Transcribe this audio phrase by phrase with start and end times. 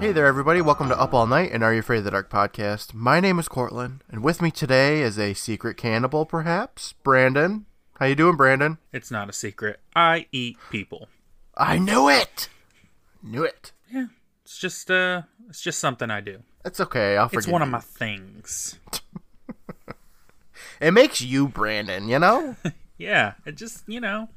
[0.00, 0.60] Hey there, everybody.
[0.60, 2.94] Welcome to Up All Night and Are You Afraid of the Dark podcast.
[2.94, 7.66] My name is Courtland, and with me today is a secret cannibal, perhaps, Brandon.
[7.98, 8.78] How you doing, Brandon?
[8.92, 9.80] It's not a secret.
[9.96, 11.08] I eat people.
[11.56, 12.48] I knew it.
[13.24, 13.72] Knew it.
[13.92, 14.06] Yeah,
[14.44, 16.42] it's just uh, it's just something I do.
[16.64, 17.16] It's okay.
[17.16, 18.78] I'll forgive It's one of my things.
[20.80, 22.06] It makes you Brandon.
[22.08, 22.54] You know,
[22.98, 24.28] Yeah, it just you know,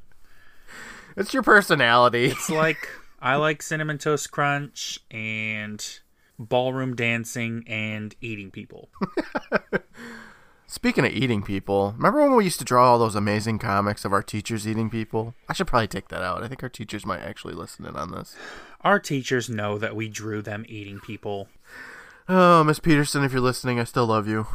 [1.16, 2.26] it's your personality.
[2.26, 2.88] it's like
[3.24, 6.00] I like cinnamon toast crunch and
[6.40, 8.88] ballroom dancing and eating people.
[10.66, 14.12] Speaking of eating people, remember when we used to draw all those amazing comics of
[14.12, 15.34] our teachers eating people?
[15.48, 16.42] I should probably take that out.
[16.42, 18.34] I think our teachers might actually listen in on this.
[18.80, 21.46] Our teachers know that we drew them eating people.
[22.28, 24.48] Oh, Miss Peterson, if you're listening, I still love you.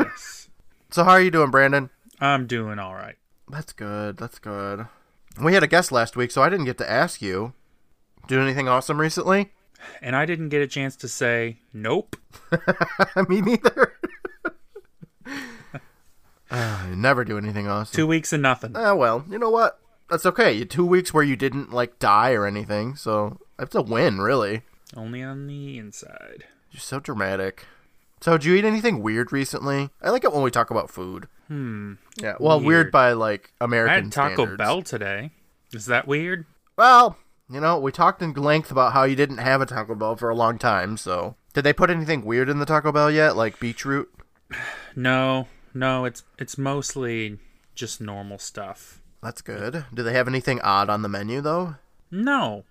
[0.00, 0.48] Yes,
[0.90, 1.90] So, how are you doing, Brandon?
[2.18, 3.16] I'm doing all right.
[3.48, 4.16] That's good.
[4.16, 4.86] That's good.
[5.40, 7.52] We had a guest last week, so I didn't get to ask you.
[8.26, 9.52] Do anything awesome recently?
[10.00, 12.16] And I didn't get a chance to say nope.
[13.28, 13.94] Me neither.
[16.50, 17.94] uh, never do anything awesome.
[17.94, 18.72] Two weeks and nothing.
[18.74, 19.78] Ah, well, you know what?
[20.10, 20.52] That's okay.
[20.52, 24.62] You two weeks where you didn't like die or anything, so that's a win, really.
[24.96, 26.44] Only on the inside.
[26.70, 27.66] You're so dramatic.
[28.20, 29.90] So, did you eat anything weird recently?
[30.00, 31.28] I like it when we talk about food.
[31.48, 31.94] Hmm.
[32.16, 32.92] Yeah, well, weird, Weird.
[32.92, 34.58] by like I American had Taco standards.
[34.58, 35.30] Bell today.
[35.72, 36.46] Is that weird?
[36.76, 37.16] Well,
[37.50, 40.28] you know, we talked in length about how you didn't have a Taco Bell for
[40.30, 40.96] a long time.
[40.96, 44.08] So, did they put anything weird in the Taco Bell yet, like beetroot?
[44.96, 47.38] No, no, it's it's mostly
[47.74, 49.00] just normal stuff.
[49.22, 49.84] That's good.
[49.92, 51.76] Do they have anything odd on the menu though?
[52.10, 52.64] No,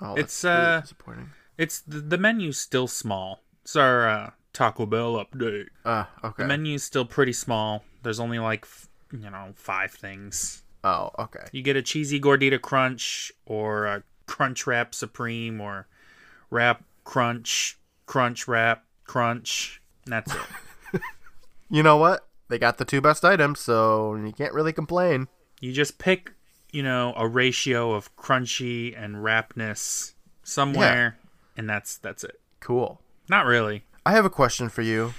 [0.00, 1.30] Oh, It's, uh, disappointing.
[1.56, 3.40] it's the, the menu's still small.
[3.62, 5.68] It's our uh, Taco Bell update.
[5.86, 6.42] Ah, okay.
[6.42, 7.84] The menu's still pretty small.
[8.02, 10.63] There's only like f- you know five things.
[10.84, 11.46] Oh, okay.
[11.50, 15.88] You get a cheesy gordita crunch or a crunch wrap supreme or
[16.50, 19.82] wrap crunch crunch wrap crunch.
[20.04, 20.40] And that's it.
[21.70, 22.28] You know what?
[22.50, 25.26] They got the two best items, so you can't really complain.
[25.60, 26.32] you just pick
[26.70, 30.14] you know a ratio of crunchy and wrapness
[30.44, 31.18] somewhere,
[31.56, 32.38] and that's that's it.
[32.60, 33.00] Cool.
[33.28, 33.84] Not really.
[34.06, 35.14] I have a question for you.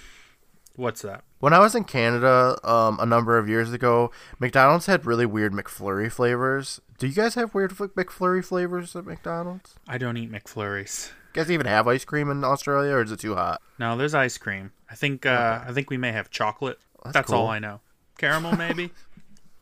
[0.75, 1.23] What's that?
[1.39, 5.53] When I was in Canada um, a number of years ago, McDonald's had really weird
[5.53, 6.81] McFlurry flavors.
[6.97, 9.75] Do you guys have weird McFlurry flavors at McDonald's?
[9.87, 11.09] I don't eat McFlurries.
[11.33, 13.61] You guys even have ice cream in Australia, or is it too hot?
[13.79, 14.71] No, there's ice cream.
[14.89, 16.79] I think uh, I think we may have chocolate.
[17.03, 17.39] That's That's, cool.
[17.39, 17.81] all I know.
[18.17, 18.91] Caramel maybe.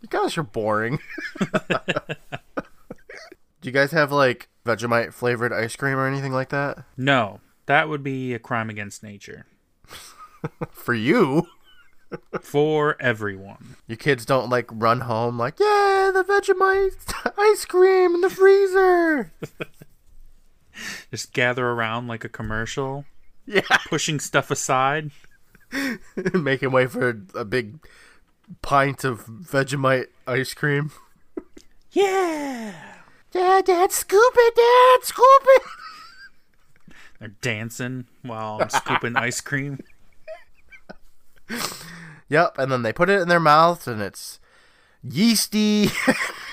[0.02, 1.00] You guys are boring.
[3.62, 6.84] Do you guys have like Vegemite flavored ice cream or anything like that?
[6.98, 9.46] no, that would be a crime against nature
[10.72, 11.48] For you,
[12.42, 13.76] for everyone.
[13.88, 19.32] your kids don't like run home like, yeah, the Vegemite ice cream in the freezer.
[21.12, 23.06] Just gather around like a commercial,
[23.46, 25.12] Yeah, pushing stuff aside.
[26.34, 27.80] making way for a big
[28.62, 30.92] pint of Vegemite ice cream.
[31.92, 32.74] Yeah.
[33.32, 35.62] Dad, Dad, scoop it, Dad, scoop it.
[37.20, 39.80] They're dancing while I'm scooping ice cream.
[42.30, 44.40] Yep, and then they put it in their mouth, and it's
[45.04, 45.90] yeasty,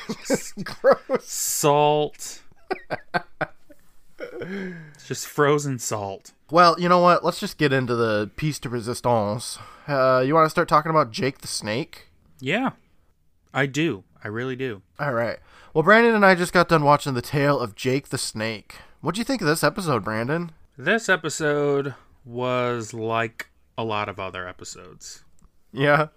[0.65, 1.25] gross.
[1.25, 2.43] Salt.
[4.19, 6.33] It's just frozen salt.
[6.51, 7.25] Well, you know what?
[7.25, 9.59] Let's just get into the piece de resistance.
[9.87, 12.09] Uh, you want to start talking about Jake the Snake?
[12.41, 12.71] Yeah.
[13.55, 14.05] I do.
[14.23, 14.83] I really do.
[14.99, 15.39] All right.
[15.73, 18.77] Well, Brandon and I just got done watching the tale of Jake the Snake.
[19.01, 20.53] What'd you think of this episode, Brandon?
[20.77, 21.95] This episode
[22.25, 23.50] was like
[23.81, 25.25] a lot of other episodes.
[25.73, 26.09] Yeah.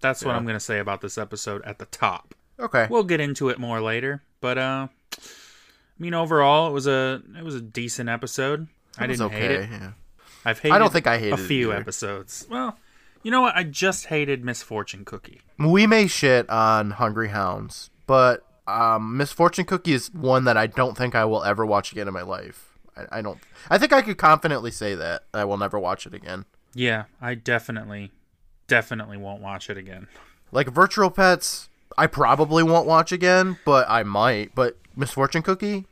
[0.00, 2.34] That's what I'm going to say about this episode at the top.
[2.58, 2.86] Okay.
[2.90, 4.88] We'll get into it more later, but uh
[5.18, 8.68] I mean overall it was a it was a decent episode.
[8.98, 9.68] I It was didn't hate it.
[9.70, 9.92] Yeah.
[10.44, 12.46] I've hated I don't think I hated a few episodes.
[12.50, 12.78] Well,
[13.22, 13.56] you know what?
[13.56, 15.42] I just hated Misfortune Cookie.
[15.58, 20.96] We may shit on Hungry Hounds, but um, Misfortune Cookie is one that I don't
[20.96, 22.78] think I will ever watch again in my life.
[22.96, 23.38] I, I don't.
[23.68, 26.46] I think I could confidently say that I will never watch it again.
[26.74, 28.12] Yeah, I definitely
[28.66, 30.06] definitely won't watch it again.
[30.52, 31.68] Like Virtual Pets,
[31.98, 34.54] I probably won't watch again, but I might.
[34.54, 35.86] But Misfortune Cookie,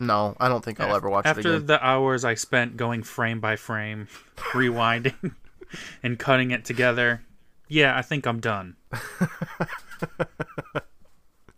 [0.00, 1.66] no, I don't think I'll ever watch it After again.
[1.66, 4.08] the hours I spent going frame by frame,
[4.52, 5.34] rewinding
[6.02, 7.22] and cutting it together,
[7.68, 8.76] yeah, I think I'm done.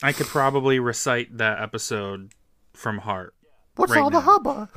[0.02, 2.32] I could probably recite that episode
[2.74, 3.34] from heart.
[3.76, 4.24] What's right all the now.
[4.24, 4.68] hubba?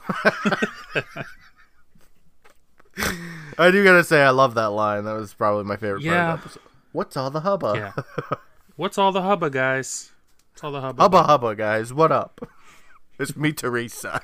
[3.57, 5.03] I do gotta say, I love that line.
[5.05, 6.11] That was probably my favorite Yeah.
[6.11, 6.63] part of the episode.
[6.91, 7.73] What's all the hubba?
[7.75, 8.37] Yeah.
[8.75, 10.11] What's all the hubba, guys?
[10.53, 11.01] What's all the hubba?
[11.03, 11.93] Hubba hubba, guys.
[11.93, 12.41] What up?
[13.19, 14.21] It's me, Teresa.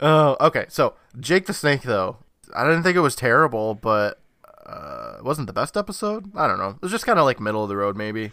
[0.00, 0.66] Oh, okay.
[0.68, 2.18] So Jake the Snake, though,
[2.54, 4.20] I didn't think it was terrible, but
[4.66, 6.30] uh, it wasn't the best episode.
[6.36, 6.70] I don't know.
[6.70, 8.30] It was just kind of like middle of the road, maybe.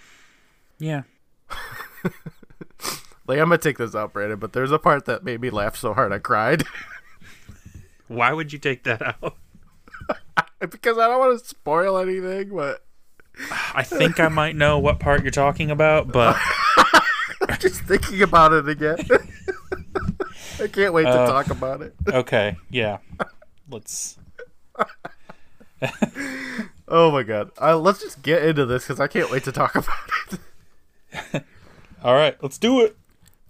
[0.80, 1.04] Yeah.
[3.28, 5.76] Like I'm gonna take this out, Brandon, but there's a part that made me laugh
[5.76, 6.64] so hard I cried
[8.08, 9.36] Why would you take that out?
[10.60, 12.56] because I don't want to spoil anything.
[12.56, 12.84] But
[13.74, 16.38] I think I might know what part you're talking about, but
[17.50, 18.98] I'm just thinking about it again,
[20.62, 21.94] I can't wait to Uh, talk about it.
[22.08, 22.98] okay, yeah.
[23.70, 24.18] Let's.
[26.88, 29.76] Oh my god, uh, let's just get into this because I can't wait to talk
[29.76, 30.40] about
[31.34, 31.44] it.
[32.04, 32.96] All right, let's do it.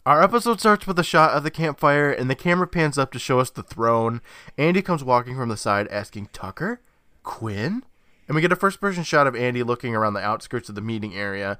[0.05, 3.17] Our episode starts with a shot of the campfire, and the camera pans up to
[3.17, 4.21] show us the throne.
[4.55, 6.79] Andy comes walking from the side, asking Tucker,
[7.23, 7.83] Quinn,
[8.27, 11.15] and we get a first-person shot of Andy looking around the outskirts of the meeting
[11.15, 11.57] area,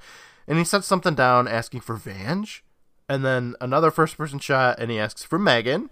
[0.48, 2.64] and he sets something down, asking for Vange,
[3.10, 5.90] and then another first-person shot, and he asks for Megan.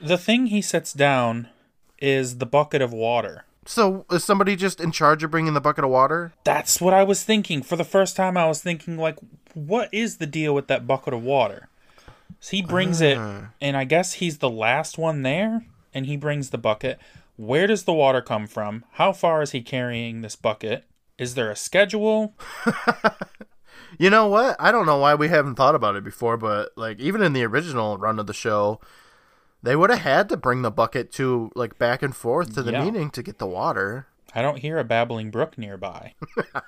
[0.00, 1.50] The thing he sets down
[2.00, 3.44] is the bucket of water.
[3.64, 6.32] So is somebody just in charge of bringing the bucket of water?
[6.42, 7.62] That's what I was thinking.
[7.62, 9.18] For the first time, I was thinking, like,
[9.54, 11.68] what is the deal with that bucket of water?
[12.42, 13.50] So he brings it, ah.
[13.60, 16.98] and I guess he's the last one there, and he brings the bucket.
[17.36, 18.84] Where does the water come from?
[18.92, 20.84] How far is he carrying this bucket?
[21.18, 22.34] Is there a schedule?
[23.98, 24.56] You know what?
[24.58, 27.44] I don't know why we haven't thought about it before, but like even in the
[27.44, 28.80] original run of the show,
[29.62, 32.72] they would have had to bring the bucket to like back and forth to the
[32.72, 32.84] Yeah.
[32.84, 34.06] meeting to get the water.
[34.34, 36.14] I don't hear a babbling brook nearby.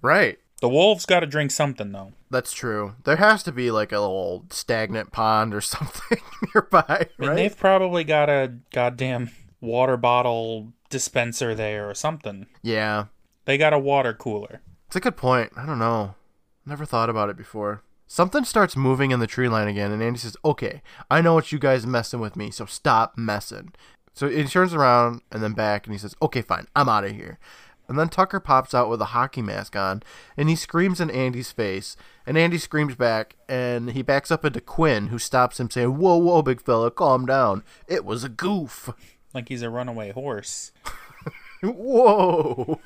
[0.00, 0.38] Right.
[0.62, 2.12] The wolves got to drink something, though.
[2.30, 2.94] That's true.
[3.02, 6.18] There has to be like a little stagnant pond or something
[6.54, 7.10] nearby, right?
[7.18, 12.46] And they've probably got a goddamn water bottle dispenser there or something.
[12.62, 13.06] Yeah.
[13.44, 14.60] They got a water cooler.
[14.86, 15.50] It's a good point.
[15.56, 16.14] I don't know.
[16.64, 17.82] Never thought about it before.
[18.06, 20.80] Something starts moving in the tree line again, and Andy says, Okay,
[21.10, 23.72] I know what you guys messing with me, so stop messing.
[24.14, 27.10] So he turns around and then back, and he says, Okay, fine, I'm out of
[27.12, 27.40] here.
[27.92, 30.02] And then Tucker pops out with a hockey mask on,
[30.34, 31.94] and he screams in Andy's face,
[32.24, 36.16] and Andy screams back, and he backs up into Quinn, who stops him, saying, Whoa,
[36.16, 37.62] whoa, big fella, calm down.
[37.86, 38.88] It was a goof.
[39.34, 40.72] Like he's a runaway horse.
[41.62, 42.80] Whoa.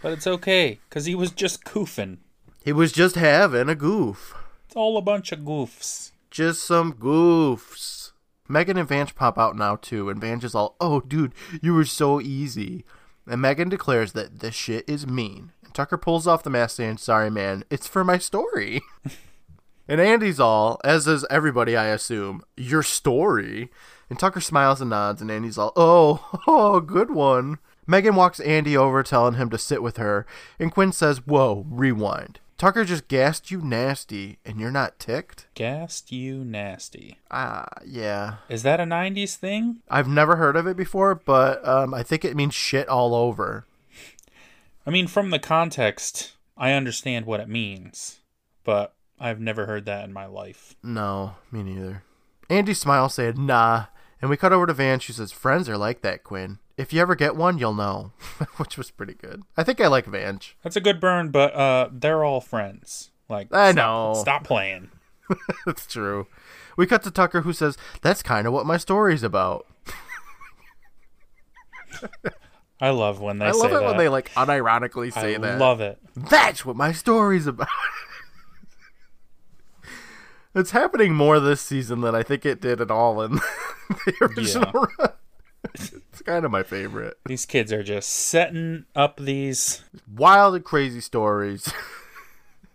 [0.00, 2.18] But it's okay, because he was just goofing.
[2.64, 4.36] He was just having a goof.
[4.66, 6.12] It's all a bunch of goofs.
[6.30, 8.12] Just some goofs.
[8.48, 11.84] Megan and Vange pop out now too, and Vange is all, "Oh, dude, you were
[11.84, 12.84] so easy."
[13.26, 15.52] And Megan declares that this shit is mean.
[15.64, 18.82] And Tucker pulls off the mask, saying, "Sorry, man, it's for my story."
[19.88, 23.70] and Andy's all, as is everybody, I assume, "Your story."
[24.10, 28.76] And Tucker smiles and nods, and Andy's all, "Oh, oh, good one." Megan walks Andy
[28.76, 30.26] over, telling him to sit with her,
[30.58, 35.48] and Quinn says, "Whoa, rewind." Tucker just gassed you nasty, and you're not ticked?
[35.54, 37.18] Gassed you nasty.
[37.30, 38.36] Ah, yeah.
[38.48, 39.82] Is that a 90s thing?
[39.90, 43.66] I've never heard of it before, but um, I think it means shit all over.
[44.86, 48.20] I mean, from the context, I understand what it means,
[48.64, 50.74] but I've never heard that in my life.
[50.82, 52.02] No, me neither.
[52.48, 53.84] Andy Smile said, nah.
[54.20, 55.00] And we cut over to Van.
[55.00, 56.58] She says, friends are like that, Quinn.
[56.76, 58.12] If you ever get one, you'll know.
[58.56, 59.42] Which was pretty good.
[59.56, 60.56] I think I like Vange.
[60.62, 63.10] That's a good burn, but uh, they're all friends.
[63.28, 63.76] Like, I stop-
[64.14, 64.20] know.
[64.20, 64.90] Stop playing.
[65.66, 66.26] That's true.
[66.76, 69.66] We cut to Tucker, who says, that's kind of what my story's about.
[72.80, 73.84] I love when they I say love it that.
[73.84, 75.58] when they, like, unironically say I that.
[75.60, 75.98] love it.
[76.16, 77.68] That's what my story's about.
[80.54, 83.32] it's happening more this season than I think it did at all in
[83.88, 85.12] the original run.
[85.74, 87.18] It's kind of my favorite.
[87.26, 89.82] These kids are just setting up these.
[90.14, 91.72] Wild and crazy stories.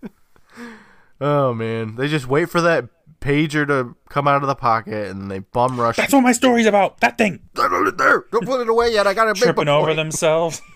[1.21, 2.89] oh man, they just wait for that
[3.21, 5.98] pager to come out of the pocket and they bum rush.
[5.98, 7.00] That's what my story's about.
[7.01, 7.41] That thing.
[7.53, 8.25] Don't there.
[8.31, 9.07] Don't put it away yet.
[9.07, 10.62] I got a big Tripping over themselves.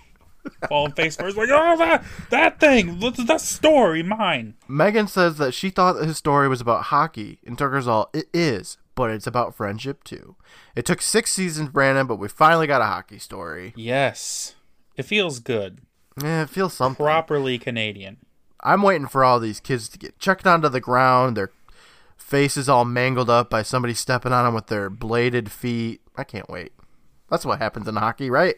[0.67, 1.37] Falling face first.
[1.37, 2.99] Like, oh, that, that thing.
[2.99, 4.03] That's the story.
[4.03, 4.55] Mine.
[4.67, 8.27] Megan says that she thought that his story was about hockey, and Tucker's all, it
[8.33, 10.35] is, but it's about friendship too.
[10.75, 13.73] It took six seasons, Brandon, but we finally got a hockey story.
[13.75, 14.55] Yes.
[14.95, 15.79] It feels good.
[16.21, 17.03] Yeah, it feels something.
[17.03, 18.17] Properly Canadian.
[18.61, 21.51] I'm waiting for all these kids to get checked onto the ground, their
[22.17, 26.01] faces all mangled up by somebody stepping on them with their bladed feet.
[26.15, 26.71] I can't wait.
[27.29, 28.55] That's what happens in hockey, right?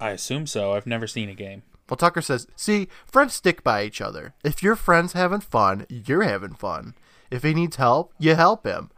[0.00, 0.72] I assume so.
[0.72, 1.62] I've never seen a game.
[1.88, 4.34] Well, Tucker says, see, friends stick by each other.
[4.42, 6.94] If your friend's having fun, you're having fun.
[7.30, 8.90] If he needs help, you help him.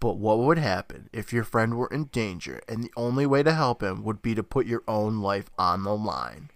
[0.00, 3.54] But what would happen if your friend were in danger and the only way to
[3.54, 6.50] help him would be to put your own life on the line?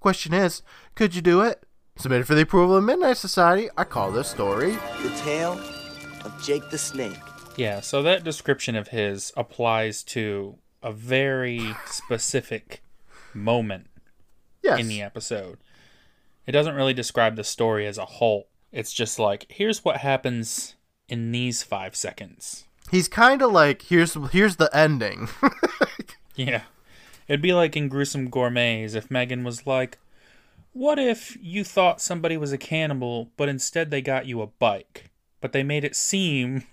[0.00, 0.62] Question is,
[0.94, 1.64] could you do it?
[1.96, 5.52] Submitted for the approval of Midnight Society, I call this story The tale
[6.24, 7.16] of Jake the Snake.
[7.56, 12.82] Yeah, so that description of his applies to a very specific
[13.34, 13.86] moment
[14.62, 14.80] Yes.
[14.80, 15.58] in the episode.
[16.46, 18.48] It doesn't really describe the story as a whole.
[18.72, 20.74] It's just like, here's what happens
[21.08, 22.64] in these five seconds.
[22.90, 25.28] He's kind of like here's here's the ending.
[26.36, 26.62] Yeah.
[27.28, 29.98] It'd be like in Gruesome Gourmets if Megan was like,
[30.72, 35.10] What if you thought somebody was a cannibal, but instead they got you a bike?
[35.40, 36.64] But they made it seem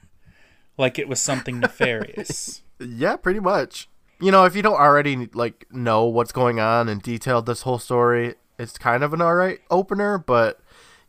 [0.78, 2.62] like it was something nefarious.
[2.80, 3.90] yeah, pretty much.
[4.20, 7.80] You know, if you don't already like know what's going on and detailed this whole
[7.80, 10.60] story, it's kind of an alright opener, but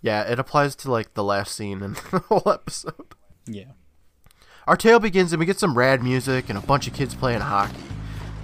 [0.03, 3.15] yeah, it applies to like the last scene in the whole episode.
[3.47, 3.73] yeah.
[4.67, 7.41] Our tale begins and we get some rad music and a bunch of kids playing
[7.41, 7.83] hockey.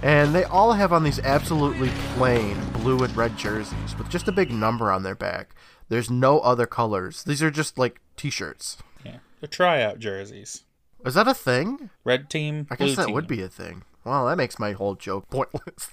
[0.01, 4.31] And they all have on these absolutely plain blue and red jerseys with just a
[4.31, 5.55] big number on their back.
[5.87, 7.23] There's no other colors.
[7.23, 8.77] These are just like t-shirts.
[9.05, 9.17] Yeah.
[9.39, 10.63] The tryout jerseys.
[11.05, 11.91] Is that a thing?
[12.03, 13.13] Red team, I guess that team.
[13.13, 13.83] would be a thing.
[14.05, 15.89] Well, that makes my whole joke pointless.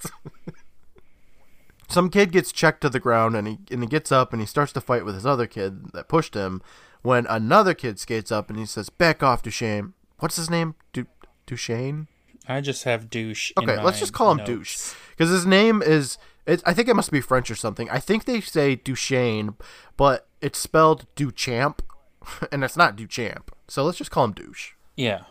[1.89, 4.47] Some kid gets checked to the ground and he and he gets up and he
[4.47, 6.63] starts to fight with his other kid that pushed him.
[7.03, 10.77] When another kid skates up and he says, "Back off, Duchesne." What's his name?
[10.93, 11.07] Du-
[11.47, 12.07] Duchesne.
[12.49, 13.53] I just have douche.
[13.57, 14.49] in Okay, let's just call him notes.
[14.49, 16.19] Douche because his name is.
[16.47, 17.89] It, I think it must be French or something.
[17.91, 19.55] I think they say Duchesne,
[19.97, 21.81] but it's spelled Duchamp,
[22.53, 23.49] and it's not Duchamp.
[23.69, 24.73] So let's just call him Douche.
[24.97, 25.25] Yeah.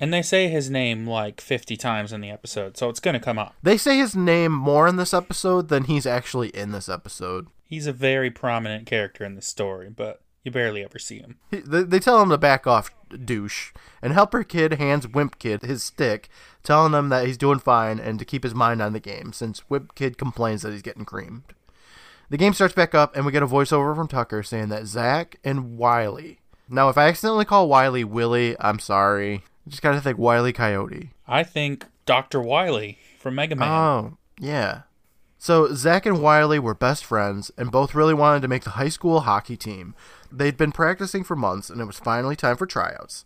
[0.00, 3.20] And they say his name like 50 times in the episode, so it's going to
[3.20, 3.54] come up.
[3.62, 7.46] They say his name more in this episode than he's actually in this episode.
[7.68, 11.36] He's a very prominent character in the story, but you barely ever see him.
[11.50, 12.90] He, they, they tell him to back off,
[13.24, 13.72] douche,
[14.02, 16.28] and Helper Kid hands Wimp Kid his stick,
[16.62, 19.68] telling him that he's doing fine and to keep his mind on the game, since
[19.70, 21.44] Wimp Kid complains that he's getting creamed.
[22.30, 25.36] The game starts back up, and we get a voiceover from Tucker saying that Zach
[25.44, 26.40] and Wiley.
[26.68, 29.44] Now, if I accidentally call Wiley Willie, I'm sorry.
[29.66, 31.10] I just gotta think Wiley Coyote.
[31.26, 32.40] I think Dr.
[32.40, 33.68] Wily from Mega Man.
[33.68, 34.82] Oh, yeah.
[35.38, 38.88] So Zach and Wiley were best friends and both really wanted to make the high
[38.88, 39.94] school hockey team.
[40.32, 43.24] They'd been practicing for months and it was finally time for tryouts.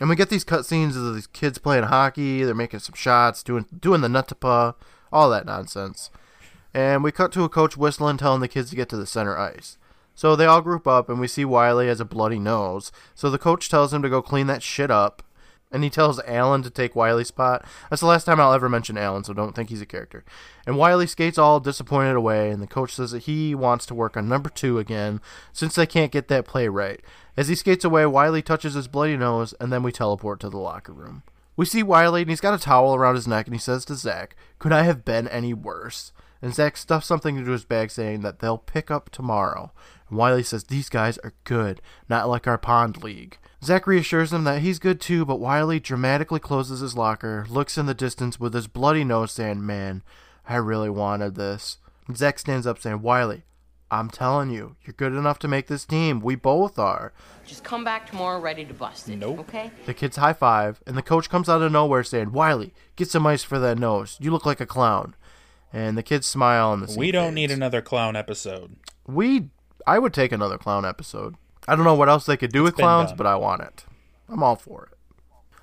[0.00, 3.66] And we get these cutscenes of these kids playing hockey, they're making some shots, doing
[3.78, 4.74] doing the nutapa,
[5.12, 6.10] all that nonsense.
[6.74, 9.38] And we cut to a coach whistling telling the kids to get to the center
[9.38, 9.78] ice.
[10.14, 12.90] So they all group up and we see Wiley has a bloody nose.
[13.14, 15.22] So the coach tells him to go clean that shit up
[15.72, 17.64] and he tells Alan to take Wiley's spot.
[17.90, 20.24] That's the last time I'll ever mention Alan, so don't think he's a character.
[20.66, 24.16] And Wiley skates all disappointed away, and the coach says that he wants to work
[24.16, 25.20] on number two again,
[25.52, 27.00] since they can't get that play right.
[27.36, 30.58] As he skates away, Wiley touches his bloody nose, and then we teleport to the
[30.58, 31.22] locker room.
[31.56, 33.94] We see Wiley, and he's got a towel around his neck, and he says to
[33.94, 36.12] Zach, Could I have been any worse?
[36.40, 39.72] And Zach stuffs something into his bag saying that they'll pick up tomorrow.
[40.12, 43.38] And Wiley says, These guys are good, not like our pond league.
[43.64, 47.86] Zach reassures him that he's good too, but Wiley dramatically closes his locker, looks in
[47.86, 50.02] the distance with his bloody nose, saying, Man,
[50.46, 51.78] I really wanted this.
[52.06, 53.44] And Zach stands up saying, Wiley,
[53.90, 56.20] I'm telling you, you're good enough to make this team.
[56.20, 57.14] We both are.
[57.46, 59.16] Just come back tomorrow ready to bust it.
[59.16, 59.38] Nope.
[59.38, 59.70] Okay?
[59.86, 63.26] The kids high five, and the coach comes out of nowhere saying, Wiley, get some
[63.26, 64.18] ice for that nose.
[64.20, 65.14] You look like a clown.
[65.72, 68.76] And the kids smile and the scene we don't need another clown episode.
[69.06, 69.48] We,
[69.86, 71.36] I would take another clown episode.
[71.68, 73.16] I don't know what else they could do with clowns, done.
[73.18, 73.84] but I want it.
[74.28, 74.98] I'm all for it.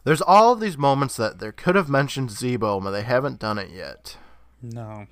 [0.06, 3.58] There's all of these moments that they could have mentioned Zeebo, but they haven't done
[3.58, 4.18] it yet.
[4.62, 5.08] No.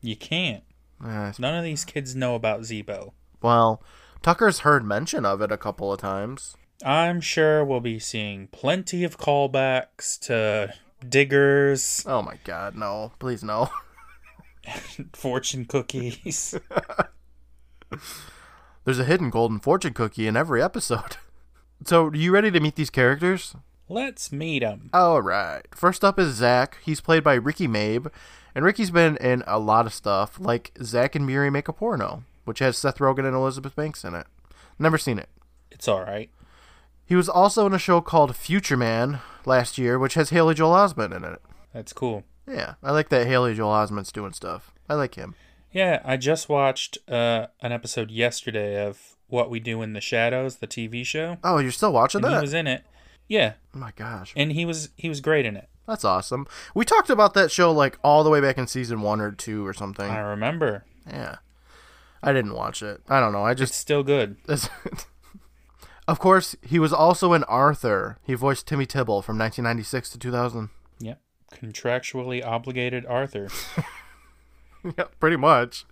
[0.00, 0.64] You can't.
[1.04, 3.12] Eh, None of these kids know about Zeebo.
[3.42, 3.82] well,
[4.22, 6.56] Tucker's heard mention of it a couple of times.
[6.84, 10.72] I'm sure we'll be seeing plenty of callbacks to
[11.06, 13.12] diggers, Oh my god, no.
[13.18, 13.68] Please no.
[15.12, 16.54] fortune cookies.
[18.84, 21.16] There's a hidden golden fortune cookie in every episode.
[21.84, 23.56] So, are you ready to meet these characters?
[23.88, 24.88] Let's meet them.
[24.94, 25.62] All right.
[25.74, 26.78] First up is Zach.
[26.82, 28.10] He's played by Ricky Mabe,
[28.54, 32.22] and Ricky's been in a lot of stuff, like Zach and Miri Make a Porno,
[32.44, 34.26] which has Seth Rogen and Elizabeth Banks in it.
[34.78, 35.28] Never seen it.
[35.70, 36.30] It's all right.
[37.04, 40.74] He was also in a show called Future Man last year, which has Haley Joel
[40.76, 41.42] Osment in it.
[41.74, 42.22] That's cool.
[42.48, 44.72] Yeah, I like that Haley Joel Osment's doing stuff.
[44.88, 45.34] I like him.
[45.74, 50.56] Yeah, I just watched uh, an episode yesterday of What We Do in the Shadows,
[50.56, 52.40] the TV show, Oh, you're still watching and he that?
[52.40, 52.84] was in it.
[53.28, 55.68] Yeah, oh my gosh, and he was he was great in it.
[55.86, 56.46] that's awesome.
[56.74, 59.66] We talked about that show like all the way back in season one or two
[59.66, 60.08] or something.
[60.10, 60.84] I remember.
[61.10, 61.36] Yeah,
[62.22, 63.00] I didn't watch it.
[63.08, 63.42] I don't know.
[63.42, 64.36] I It's just still good.
[66.06, 68.18] Of course, he was also in Arthur.
[68.22, 70.68] He voiced Timmy Tibble from 1996 to 2000.
[71.00, 71.18] Yep.
[71.50, 73.48] Contractually obligated Arthur.
[74.98, 75.84] yeah, pretty much.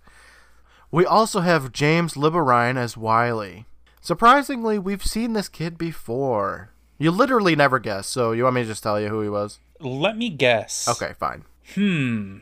[0.91, 3.65] We also have James Liberine as Wiley.
[4.01, 6.69] Surprisingly, we've seen this kid before.
[6.97, 8.07] You literally never guess.
[8.07, 9.59] So you want me to just tell you who he was?
[9.79, 10.87] Let me guess.
[10.87, 11.43] Okay, fine.
[11.73, 12.39] Hmm.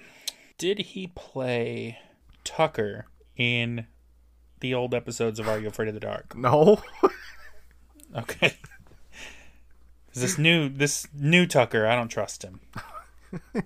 [0.57, 1.99] Did he play
[2.43, 3.05] Tucker
[3.37, 3.87] in
[4.59, 6.35] the old episodes of Are You Afraid of the Dark?
[6.35, 6.81] No.
[8.13, 8.55] Okay.
[10.13, 12.59] this new this new Tucker, I don't trust him.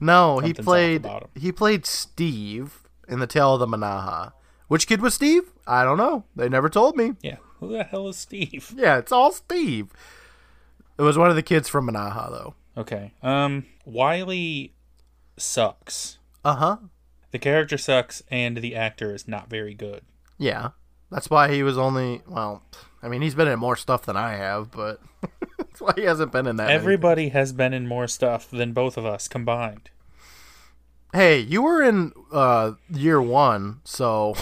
[0.00, 4.32] no, he Something's off played he played Steve in the Tale of the Manaha.
[4.68, 5.50] Which kid was Steve?
[5.66, 6.24] I don't know.
[6.36, 7.14] They never told me.
[7.22, 7.36] Yeah.
[7.60, 8.72] Who the hell is Steve?
[8.76, 9.88] Yeah, it's all Steve.
[10.98, 12.54] It was one of the kids from Manaha though.
[12.76, 13.12] Okay.
[13.22, 14.74] Um Wiley
[15.36, 16.18] sucks.
[16.44, 16.76] Uh-huh.
[17.30, 20.02] The character sucks and the actor is not very good.
[20.38, 20.70] Yeah.
[21.10, 22.62] That's why he was only well,
[23.02, 25.00] I mean, he's been in more stuff than I have, but
[25.78, 26.64] that's why he hasn't been in that.
[26.64, 26.74] many.
[26.74, 29.90] Everybody has been in more stuff than both of us combined.
[31.12, 34.34] Hey, you were in uh year 1, so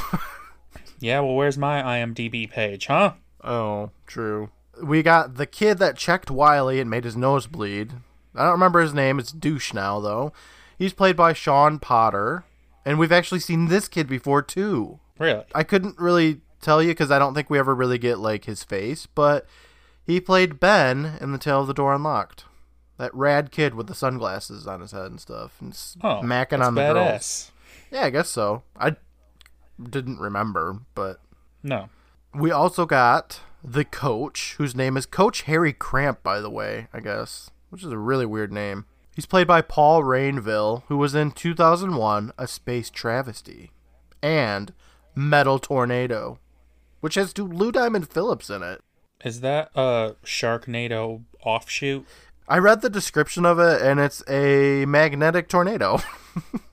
[0.98, 3.12] Yeah, well where's my IMDb page, huh?
[3.44, 4.50] Oh, true.
[4.82, 7.92] We got the kid that checked Wiley and made his nose bleed.
[8.34, 9.18] I don't remember his name.
[9.18, 10.32] It's Douche now, though.
[10.78, 12.44] He's played by Sean Potter.
[12.84, 15.00] And we've actually seen this kid before, too.
[15.18, 15.44] Really?
[15.54, 18.62] I couldn't really tell you because I don't think we ever really get, like, his
[18.62, 19.06] face.
[19.06, 19.46] But
[20.06, 22.44] he played Ben in The Tale of the Door Unlocked.
[22.98, 25.56] That rad kid with the sunglasses on his head and stuff.
[25.60, 26.94] And Oh, macking on the badass.
[26.94, 27.52] girls.
[27.90, 28.62] Yeah, I guess so.
[28.78, 28.96] I
[29.82, 31.20] didn't remember, but
[31.62, 31.88] No.
[32.34, 37.00] we also got the coach, whose name is Coach Harry Cramp, by the way, I
[37.00, 38.86] guess, which is a really weird name.
[39.14, 43.72] He's played by Paul Rainville, who was in 2001 A Space Travesty
[44.22, 44.72] and
[45.14, 46.38] Metal Tornado,
[47.00, 48.82] which has Lou Diamond Phillips in it.
[49.24, 52.06] Is that a Sharknado offshoot?
[52.48, 55.98] I read the description of it, and it's a magnetic tornado.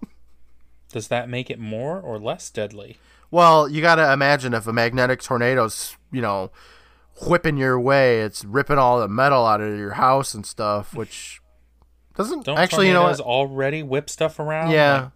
[0.92, 2.98] Does that make it more or less deadly?
[3.32, 6.52] Well, you got to imagine if a magnetic tornado's, you know,
[7.26, 11.42] whipping your way, it's ripping all the metal out of your house and stuff, which
[12.16, 13.20] doesn't Don't actually, you know what?
[13.20, 14.70] already whip stuff around?
[14.72, 15.10] Yeah.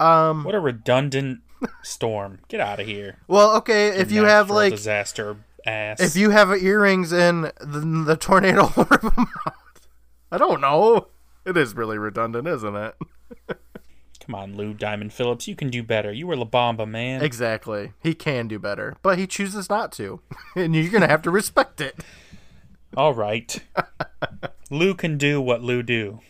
[0.00, 0.42] Um.
[0.42, 1.42] What a redundant
[1.82, 2.40] storm.
[2.48, 3.18] Get out of here.
[3.28, 6.00] Well, okay, if you have like, disaster ass.
[6.00, 9.54] if you have earrings in the, the tornado will rip them out.
[10.32, 11.08] I don't know.
[11.44, 12.94] It is really redundant, isn't it?
[14.20, 16.12] Come on, Lou Diamond Phillips, you can do better.
[16.12, 17.22] You were La Bamba, man.
[17.22, 17.92] Exactly.
[18.02, 20.20] He can do better, but he chooses not to,
[20.56, 21.96] and you're gonna have to respect it.
[22.96, 23.60] All right.
[24.70, 26.20] Lou can do what Lou do.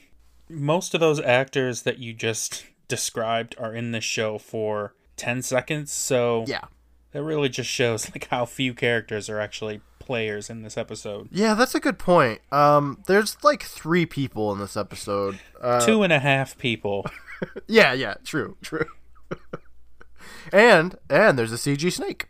[0.49, 5.93] Most of those actors that you just described are in this show for 10 seconds,
[5.93, 6.64] so Yeah.
[7.12, 11.29] That really just shows like how few characters are actually players in this episode.
[11.31, 12.40] Yeah, that's a good point.
[12.51, 15.38] Um, there's like three people in this episode.
[15.61, 17.07] Uh, Two and a half people.
[17.66, 18.85] Yeah, yeah, true, true.
[20.53, 22.29] and and there's a CG snake.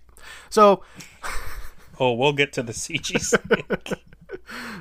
[0.49, 0.83] So
[1.99, 4.01] Oh, we'll get to the CG snake.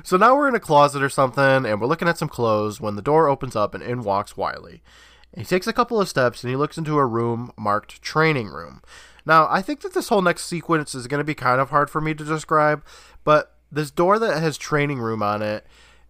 [0.04, 2.96] so now we're in a closet or something, and we're looking at some clothes when
[2.96, 4.82] the door opens up and in walks Wiley.
[5.36, 8.82] He takes a couple of steps and he looks into a room marked training room.
[9.26, 11.90] Now, I think that this whole next sequence is going to be kind of hard
[11.90, 12.84] for me to describe,
[13.24, 15.64] but this door that has training room on it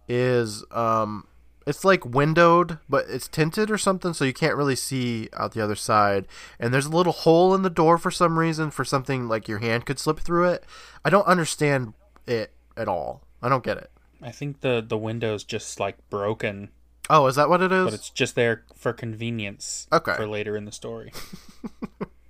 [0.07, 1.27] is um
[1.67, 5.61] it's like windowed, but it's tinted or something so you can't really see out the
[5.61, 6.27] other side.
[6.59, 9.59] And there's a little hole in the door for some reason for something like your
[9.59, 10.65] hand could slip through it.
[11.05, 11.93] I don't understand
[12.25, 13.21] it at all.
[13.43, 13.91] I don't get it.
[14.23, 16.69] I think the the window's just like broken,
[17.11, 17.85] Oh, is that what it is?
[17.85, 20.15] but it's just there for convenience Okay.
[20.15, 21.11] for later in the story.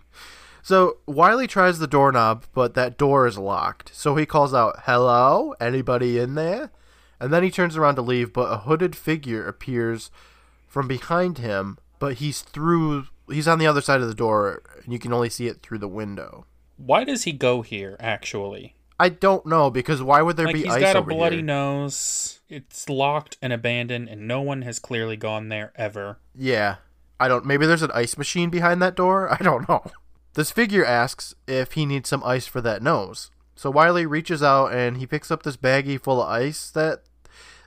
[0.63, 3.91] So Wiley tries the doorknob, but that door is locked.
[3.95, 6.71] So he calls out, "Hello, anybody in there?"
[7.19, 10.09] And then he turns around to leave, but a hooded figure appears
[10.67, 14.91] from behind him, but he's through he's on the other side of the door and
[14.91, 16.45] you can only see it through the window.
[16.77, 18.75] Why does he go here actually?
[18.99, 21.45] I don't know because why would there Like be he's ice got a bloody here?
[21.45, 22.39] nose.
[22.49, 26.19] It's locked and abandoned, and no one has clearly gone there ever.
[26.35, 26.75] Yeah.
[27.19, 29.31] I don't maybe there's an ice machine behind that door?
[29.39, 29.83] I don't know.
[30.33, 33.31] This figure asks if he needs some ice for that nose.
[33.55, 37.03] So Wiley reaches out and he picks up this baggie full of ice that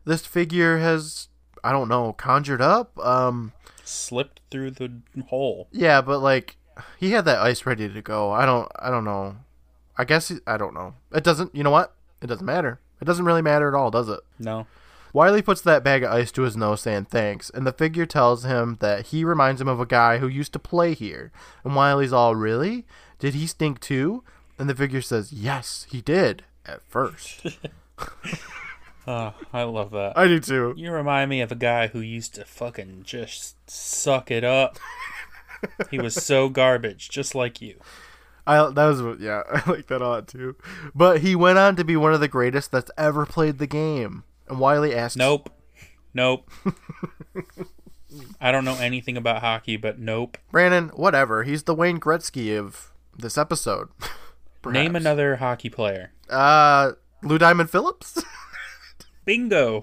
[0.05, 1.29] this figure has
[1.63, 2.99] I don't know, conjured up.
[2.99, 3.53] Um
[3.85, 4.91] Slipped through the
[5.29, 5.69] hole.
[5.71, 6.57] yeah, but like
[6.99, 8.33] he had that ice ready to go.
[8.33, 9.37] I don't I don't know.
[9.97, 10.95] I guess he, I don't know.
[11.13, 11.95] It doesn't, you know what?
[12.21, 12.81] It doesn't matter.
[13.01, 14.21] It doesn't really matter at all, does it?
[14.41, 14.67] No.
[15.15, 18.45] Wiley puts that bag of ice to his nose, saying thanks, and the figure tells
[18.45, 21.31] him that he reminds him of a guy who used to play here.
[21.63, 22.85] And Wiley's all, Really?
[23.21, 24.25] Did he stink too?
[24.59, 27.47] And the figure says, Yes, he did, at first.
[29.07, 30.17] Oh, I love that.
[30.17, 30.73] I do too.
[30.79, 34.79] You remind me of a guy who used to fucking just suck it up.
[35.91, 37.79] he was so garbage, just like you.
[38.47, 40.57] I that was yeah, I like that a lot too.
[40.95, 44.25] But he went on to be one of the greatest that's ever played the game.
[44.49, 45.51] And Wiley asks, Nope.
[46.13, 46.49] Nope.
[48.41, 50.39] I don't know anything about hockey, but nope.
[50.51, 51.43] Brandon, whatever.
[51.43, 53.89] He's the Wayne Gretzky of this episode.
[54.67, 56.13] Name another hockey player.
[56.31, 58.23] Uh, Lou Diamond Phillips.
[59.25, 59.83] Bingo.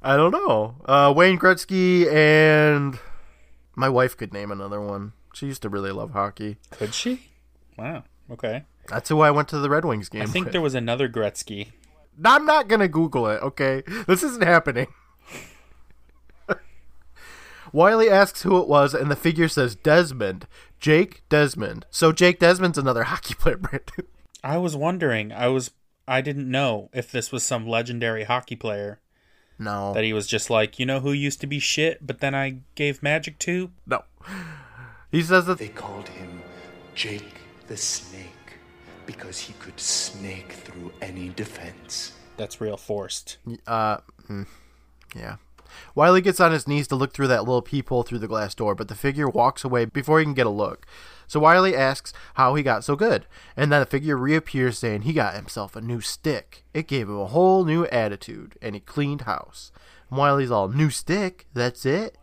[0.00, 0.76] I don't know.
[0.84, 2.98] Uh, Wayne Gretzky and
[3.74, 5.12] my wife could name another one.
[5.34, 6.58] She used to really love hockey.
[6.70, 7.30] Could she?
[7.76, 8.04] Wow.
[8.30, 8.64] Okay.
[8.88, 10.22] That's who I went to the Red Wings game.
[10.22, 10.52] I think with.
[10.52, 11.68] there was another Gretzky.
[12.24, 13.42] I'm not gonna Google it.
[13.42, 14.88] Okay, this isn't happening.
[17.72, 20.46] Wiley asks who it was, and the figure says Desmond.
[20.80, 21.86] Jake Desmond.
[21.90, 24.06] So Jake Desmond's another hockey player, Brandon.
[24.42, 25.32] I was wondering.
[25.32, 25.70] I was.
[26.06, 28.98] I didn't know if this was some legendary hockey player
[29.58, 32.34] No, that he was just like, you know, who used to be shit, but then
[32.34, 33.70] I gave magic to.
[33.86, 34.04] no.
[35.10, 36.42] He says that They called him
[36.94, 38.32] Jake the Snake
[39.08, 42.12] because he could snake through any defense.
[42.36, 43.38] That's real forced.
[43.66, 44.42] Uh, hmm,
[45.16, 45.36] yeah.
[45.94, 48.74] Wiley gets on his knees to look through that little peephole through the glass door,
[48.74, 50.86] but the figure walks away before he can get a look.
[51.26, 55.14] So Wiley asks how he got so good, and then the figure reappears saying he
[55.14, 56.64] got himself a new stick.
[56.74, 59.72] It gave him a whole new attitude, and he cleaned house.
[60.10, 61.46] And Wiley's all, new stick?
[61.54, 62.18] That's it?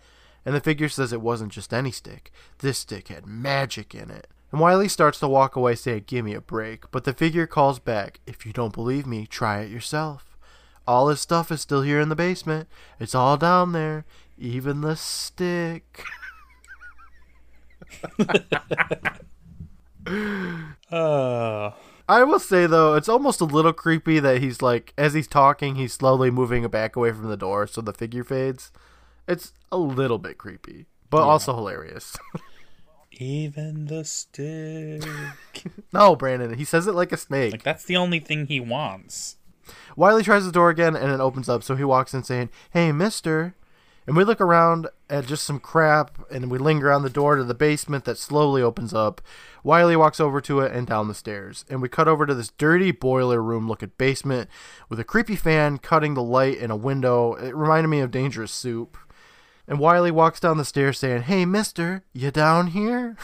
[0.45, 2.31] And the figure says it wasn't just any stick.
[2.59, 4.27] This stick had magic in it.
[4.55, 6.89] And Wiley starts to walk away saying, Give me a break.
[6.89, 10.37] But the figure calls back, If you don't believe me, try it yourself.
[10.87, 12.69] All his stuff is still here in the basement.
[12.97, 14.05] It's all down there.
[14.37, 16.05] Even the stick.
[20.89, 21.71] Uh,
[22.07, 25.75] I will say though, it's almost a little creepy that he's like, as he's talking,
[25.75, 28.71] he's slowly moving back away from the door, so the figure fades.
[29.27, 32.15] It's a little bit creepy, but also hilarious.
[33.19, 35.03] even the stick.
[35.93, 37.51] no, Brandon, he says it like a snake.
[37.51, 39.37] like that's the only thing he wants.
[39.95, 42.91] Wiley tries the door again and it opens up, so he walks in saying, Hey,
[42.91, 43.55] mister.
[44.07, 47.43] And we look around at just some crap and we linger on the door to
[47.43, 49.19] the basement that slowly opens up.
[49.63, 51.65] Wiley walks over to it and down the stairs.
[51.69, 54.47] And we cut over to this dirty boiler room looking basement
[54.89, 57.33] with a creepy fan cutting the light in a window.
[57.33, 58.95] It reminded me of Dangerous Soup.
[59.67, 63.17] And Wiley walks down the stairs saying, Hey, mister, you down here?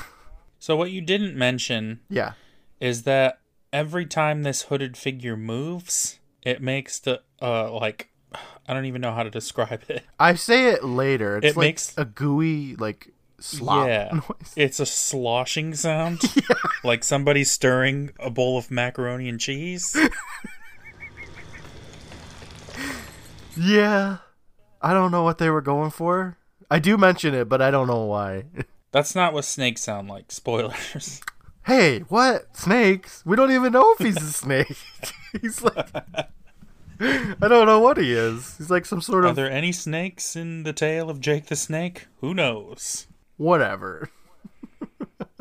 [0.60, 2.34] So what you didn't mention Yeah.
[2.80, 3.39] is that
[3.71, 8.10] every time this hooded figure moves, it makes the uh like
[8.67, 10.04] I don't even know how to describe it.
[10.19, 11.38] I say it later.
[11.38, 14.54] It's It like makes- a gooey, like, slop yeah, noise.
[14.56, 16.21] it's a sloshing sound,
[16.84, 19.95] like somebody stirring a bowl of macaroni and cheese.
[23.58, 24.17] Yeah.
[24.82, 26.38] I don't know what they were going for.
[26.70, 28.46] I do mention it, but I don't know why.
[28.91, 30.32] That's not what snakes sound like.
[30.32, 31.22] Spoilers.
[31.65, 32.56] hey, what?
[32.58, 33.24] Snakes?
[33.26, 34.78] We don't even know if he's a snake.
[35.41, 35.94] he's like
[37.00, 38.58] I don't know what he is.
[38.58, 41.56] He's like some sort of Are there any snakes in the tale of Jake the
[41.56, 42.08] Snake?
[42.20, 43.08] Who knows?
[43.41, 44.10] whatever.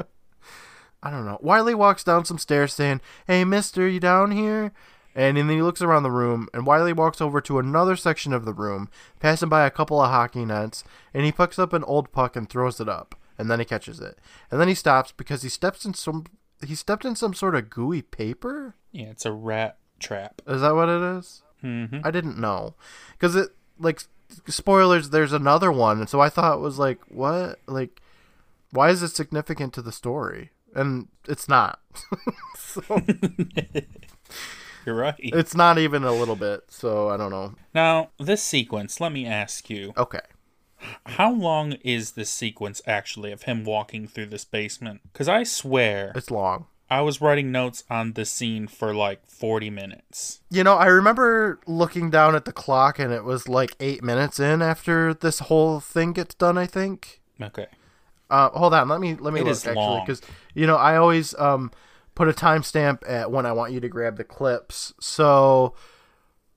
[1.03, 1.39] I don't know.
[1.41, 4.73] Wiley walks down some stairs saying, Hey, mister, you down here?
[5.15, 8.45] And then he looks around the room, and Wiley walks over to another section of
[8.45, 12.13] the room, passing by a couple of hockey nets, and he picks up an old
[12.13, 14.19] puck and throws it up, and then he catches it.
[14.51, 16.27] And then he stops because he steps in some
[16.67, 18.75] he stepped in some sort of gooey paper?
[18.93, 20.43] Yeah, it's a rat trap.
[20.47, 21.43] Is that what it is?
[21.65, 22.01] Mm-hmm.
[22.05, 22.75] I didn't know.
[23.19, 24.03] Cuz it like
[24.47, 27.59] spoilers there's another one, and so I thought it was like what?
[27.67, 28.01] Like
[28.73, 30.51] why is it significant to the story?
[30.75, 31.81] And it's not.
[32.57, 32.83] so
[34.87, 35.15] You're right.
[35.19, 37.55] it's not even a little bit, so I don't know.
[37.75, 40.21] Now, this sequence, let me ask you, Okay.
[41.07, 45.01] how long is this sequence actually of him walking through this basement?
[45.13, 46.67] Because I swear It's long.
[46.93, 50.41] I was writing notes on this scene for like 40 minutes.
[50.51, 54.41] You know, I remember looking down at the clock and it was like 8 minutes
[54.41, 57.21] in after this whole thing gets done, I think.
[57.41, 57.69] Okay.
[58.29, 60.21] Uh, hold on, let me let me It look actually because
[60.55, 61.71] you know I always um
[62.21, 64.93] put a timestamp at when I want you to grab the clips.
[65.01, 65.75] So,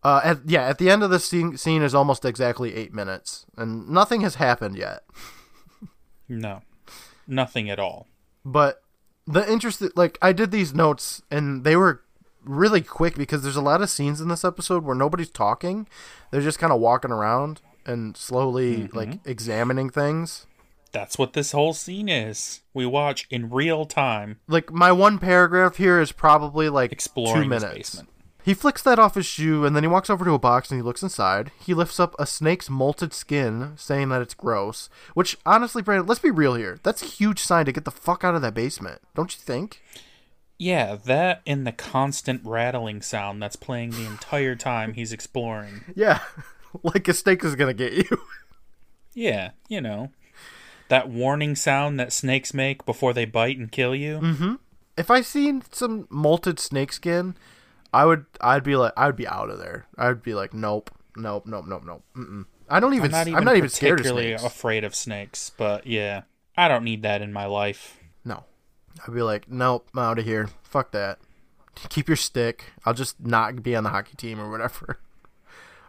[0.03, 3.45] uh, at, yeah, at the end of the scene, scene is almost exactly eight minutes,
[3.55, 5.03] and nothing has happened yet.
[6.27, 6.63] No.
[7.27, 8.07] Nothing at all.
[8.43, 8.83] But
[9.25, 12.01] the interesting, like I did these notes, and they were
[12.43, 15.87] really quick because there's a lot of scenes in this episode where nobody's talking;
[16.31, 20.45] they're just kind of walking around and slowly like examining things.
[20.93, 22.61] That's what this whole scene is.
[22.73, 27.49] We watch in real time like my one paragraph here is probably like exploring two
[27.49, 27.73] minutes.
[27.73, 28.09] basement.
[28.45, 30.77] He flicks that off his shoe and then he walks over to a box and
[30.77, 31.51] he looks inside.
[31.59, 34.89] He lifts up a snake's molted skin, saying that it's gross.
[35.13, 36.77] Which, honestly, Brandon, let's be real here.
[36.83, 39.81] That's a huge sign to get the fuck out of that basement, don't you think?
[40.59, 45.85] Yeah, that and the constant rattling sound that's playing the entire time he's exploring.
[45.95, 46.19] Yeah,
[46.83, 48.05] like a snake is gonna get you.
[49.13, 50.11] Yeah, you know.
[50.93, 54.19] That warning sound that snakes make before they bite and kill you.
[54.19, 54.53] Mm-hmm.
[54.95, 57.35] If I seen some molted snake skin,
[57.91, 59.87] I would I'd be like I'd be out of there.
[59.97, 62.03] I'd be like, nope, nope, nope, nope, nope.
[62.15, 62.45] Mm-mm.
[62.69, 63.05] I don't even.
[63.05, 64.43] I'm not even, I'm not even scared of snakes.
[64.43, 66.21] afraid of snakes, but yeah,
[66.55, 67.97] I don't need that in my life.
[68.23, 68.43] No,
[69.07, 70.47] I'd be like, nope, I'm out of here.
[70.61, 71.17] Fuck that.
[71.89, 72.65] Keep your stick.
[72.85, 74.99] I'll just not be on the hockey team or whatever.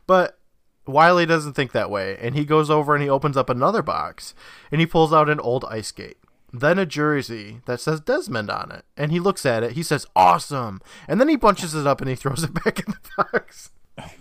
[0.06, 0.38] But
[0.86, 4.34] Wiley doesn't think that way, and he goes over and he opens up another box,
[4.70, 6.18] and he pulls out an old ice skate.
[6.52, 9.72] Then a jersey that says Desmond on it, and he looks at it.
[9.72, 12.92] He says, "Awesome!" And then he bunches it up and he throws it back in
[12.92, 13.72] the box.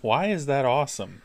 [0.01, 1.21] Why is that awesome?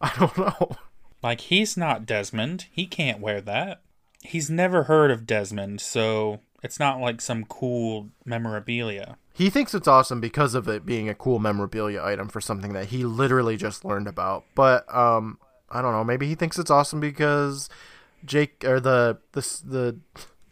[0.00, 0.76] I don't know.
[1.22, 2.66] Like he's not Desmond.
[2.70, 3.80] He can't wear that.
[4.22, 9.16] He's never heard of Desmond, so it's not like some cool memorabilia.
[9.32, 12.86] He thinks it's awesome because of it being a cool memorabilia item for something that
[12.86, 14.44] he literally just learned about.
[14.54, 15.38] But um,
[15.70, 16.04] I don't know.
[16.04, 17.70] Maybe he thinks it's awesome because
[18.24, 19.98] Jake or the the the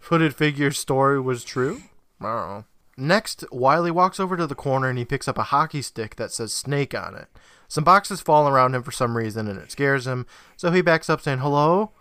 [0.01, 1.83] hooded figure story was true.
[2.21, 2.65] I don't know.
[2.97, 6.33] Next, Wiley walks over to the corner and he picks up a hockey stick that
[6.33, 7.29] says Snake on it.
[7.69, 11.09] Some boxes fall around him for some reason and it scares him, so he backs
[11.09, 11.93] up saying hello,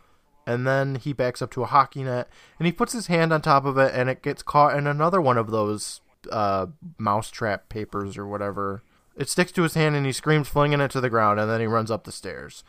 [0.45, 3.41] and then he backs up to a hockey net and he puts his hand on
[3.41, 6.01] top of it and it gets caught in another one of those
[6.31, 8.83] uh, mousetrap papers or whatever.
[9.15, 11.59] It sticks to his hand and he screams, flinging it to the ground, and then
[11.59, 12.63] he runs up the stairs.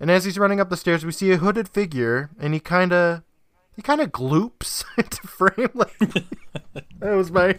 [0.00, 2.92] And as he's running up the stairs, we see a hooded figure, and he kind
[2.92, 3.22] of
[3.76, 5.70] he kind of gloops into frame.
[5.74, 5.98] Like
[6.98, 7.58] that was my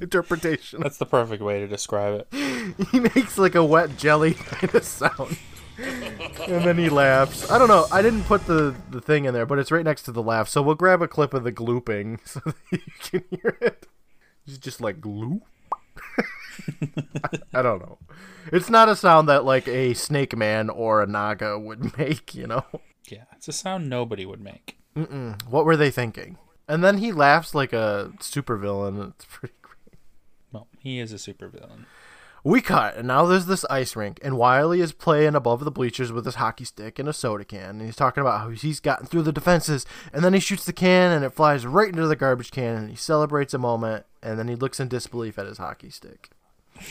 [0.00, 0.80] interpretation.
[0.80, 2.28] That's the perfect way to describe it.
[2.90, 5.36] He makes like a wet jelly kind of sound.
[5.78, 7.50] And then he laughs.
[7.50, 7.86] I don't know.
[7.90, 10.48] I didn't put the, the thing in there, but it's right next to the laugh.
[10.48, 13.86] So we'll grab a clip of the glooping so that you can hear it.
[14.44, 15.40] He's just like gloop.
[17.24, 17.98] I, I don't know.
[18.52, 22.46] It's not a sound that like a snake man or a naga would make, you
[22.46, 22.64] know.
[23.08, 24.78] Yeah, it's a sound nobody would make.
[24.96, 25.42] Mm-mm.
[25.48, 26.38] What were they thinking?
[26.68, 29.10] And then he laughs like a supervillain.
[29.10, 29.98] It's pretty great.
[30.52, 31.84] Well, he is a supervillain.
[32.46, 36.12] We cut, and now there's this ice rink, and Wiley is playing above the bleachers
[36.12, 39.06] with his hockey stick and a soda can, and he's talking about how he's gotten
[39.06, 42.14] through the defenses, and then he shoots the can, and it flies right into the
[42.14, 45.56] garbage can, and he celebrates a moment, and then he looks in disbelief at his
[45.56, 46.28] hockey stick.
[46.78, 46.82] I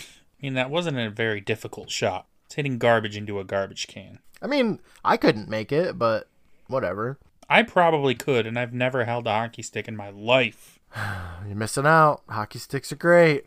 [0.42, 2.26] mean, that wasn't a very difficult shot.
[2.48, 4.20] It's hitting garbage into a garbage can.
[4.42, 6.30] I mean, I couldn't make it, but
[6.66, 7.20] whatever.
[7.48, 10.80] I probably could, and I've never held a hockey stick in my life.
[11.46, 12.24] You're missing out.
[12.28, 13.46] Hockey sticks are great.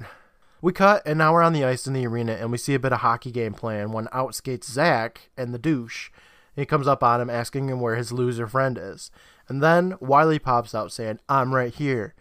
[0.66, 2.80] We cut, and now we're on the ice in the arena, and we see a
[2.80, 6.10] bit of hockey game playing when out skates Zach and the douche.
[6.56, 9.12] He comes up on him, asking him where his loser friend is.
[9.46, 12.16] And then Wiley pops out saying, I'm right here.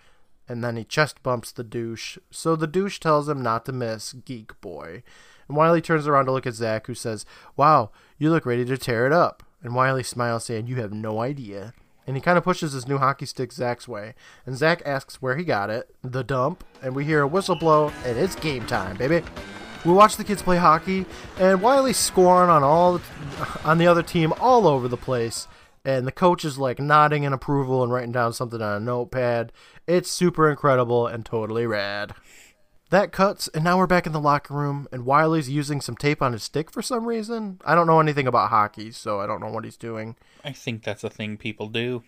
[0.47, 2.19] And then he chest bumps the douche.
[2.29, 5.01] So the douche tells him not to miss, geek boy.
[5.47, 7.25] And Wiley turns around to look at Zach, who says,
[7.57, 9.41] Wow, you look ready to tear it up.
[9.63, 11.73] And Wiley smiles, saying, You have no idea
[12.07, 14.13] and he kind of pushes his new hockey stick Zach's way.
[14.45, 17.91] And Zach asks where he got it, the dump, and we hear a whistle blow,
[18.05, 19.23] and it's game time, baby.
[19.85, 21.05] We watch the kids play hockey,
[21.39, 22.99] and Wiley's scoring on all
[23.63, 25.47] on the other team all over the place.
[25.83, 29.51] And the coach is like nodding in approval and writing down something on a notepad.
[29.85, 32.15] It's super incredible and totally rad.
[32.91, 36.21] That cuts, and now we're back in the locker room, and Wiley's using some tape
[36.21, 37.59] on his stick for some reason.
[37.65, 40.15] I don't know anything about hockey, so I don't know what he's doing.
[40.43, 42.03] I think that's a thing people do.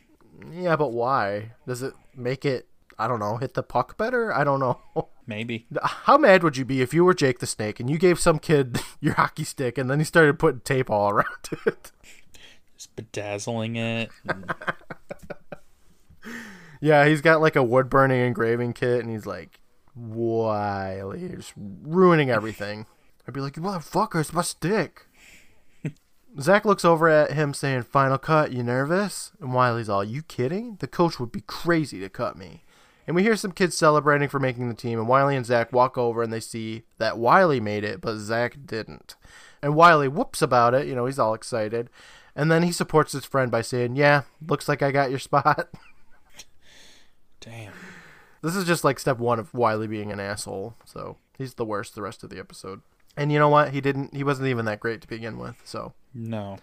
[0.51, 1.53] Yeah, but why?
[1.65, 2.67] Does it make it,
[2.99, 4.31] I don't know, hit the puck better?
[4.31, 4.79] I don't know.
[5.27, 5.65] Maybe.
[5.81, 8.37] How mad would you be if you were Jake the Snake and you gave some
[8.37, 11.91] kid your hockey stick and then he started putting tape all around it?
[12.77, 14.11] Just bedazzling it.
[14.27, 14.53] And...
[16.79, 19.59] yeah, he's got like a wood burning engraving kit and he's like,
[19.97, 22.85] Wiley, just ruining everything.
[23.27, 25.07] I'd be like, motherfucker, it's my stick.
[26.39, 29.31] Zach looks over at him saying, Final cut, you nervous?
[29.41, 30.77] And Wiley's all, You kidding?
[30.79, 32.63] The coach would be crazy to cut me.
[33.07, 35.97] And we hear some kids celebrating for making the team, and Wiley and Zach walk
[35.97, 39.15] over and they see that Wiley made it, but Zach didn't.
[39.61, 41.89] And Wiley whoops about it, you know, he's all excited.
[42.35, 45.69] And then he supports his friend by saying, Yeah, looks like I got your spot.
[47.39, 47.71] Damn.
[48.41, 50.75] This is just like step one of Wiley being an asshole.
[50.85, 52.81] So he's the worst the rest of the episode.
[53.15, 53.71] And you know what?
[53.73, 54.15] He didn't.
[54.15, 55.55] He wasn't even that great to begin with.
[55.63, 56.57] So no,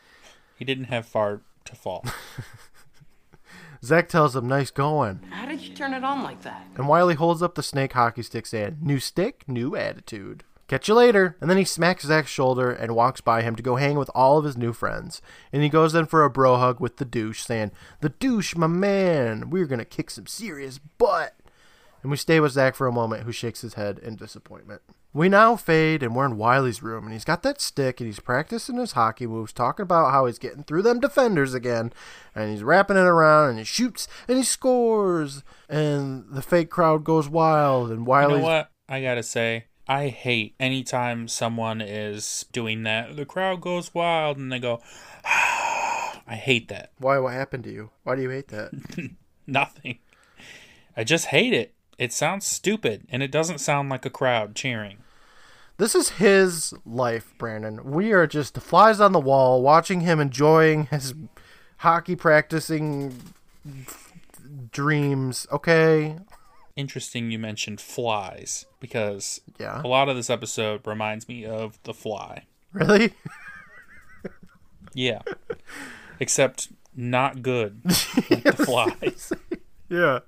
[0.57, 2.05] he didn't have far to fall.
[3.85, 6.67] Zach tells him, "Nice going." How did you turn it on like that?
[6.77, 10.43] And Wiley holds up the snake hockey stick saying, New stick, new attitude.
[10.67, 11.37] Catch you later.
[11.41, 14.39] And then he smacks Zach's shoulder and walks by him to go hang with all
[14.39, 15.21] of his new friends.
[15.53, 18.67] And he goes in for a bro hug with the douche, saying, The douche, my
[18.67, 21.35] man, we're going to kick some serious butt.
[22.05, 24.83] And we stay with Zach for a moment, who shakes his head in disappointment.
[25.15, 28.21] We now fade, and we're in Wiley's room, and he's got that stick, and he's
[28.21, 31.95] practicing his hockey moves, talking about how he's getting through them defenders again,
[32.35, 37.05] and he's wrapping it around, and he shoots, and he scores, and the fake crowd
[37.05, 38.71] goes wild, and You know what?
[38.87, 43.17] I gotta say, I hate anytime someone is doing that.
[43.17, 44.83] The crowd goes wild and they go,
[45.25, 46.93] I hate that.
[46.99, 47.19] Why?
[47.19, 47.91] What happened to you?
[48.03, 48.73] Why do you hate that?
[49.47, 50.01] Nothing.
[50.97, 51.74] I just hate it.
[51.99, 54.99] It sounds stupid and it doesn't sound like a crowd cheering.
[55.77, 57.93] this is his life, Brandon.
[57.93, 61.15] We are just flies on the wall, watching him enjoying his
[61.79, 63.15] hockey practicing
[64.73, 65.47] dreams.
[65.53, 66.17] Okay,
[66.77, 69.81] Interesting you mentioned flies because Yeah.
[69.85, 72.45] a lot of this episode reminds me of The Fly.
[72.73, 73.15] really?
[74.93, 75.23] Yeah.
[76.21, 78.97] Except not good like The Fly.
[79.89, 80.21] Yeah.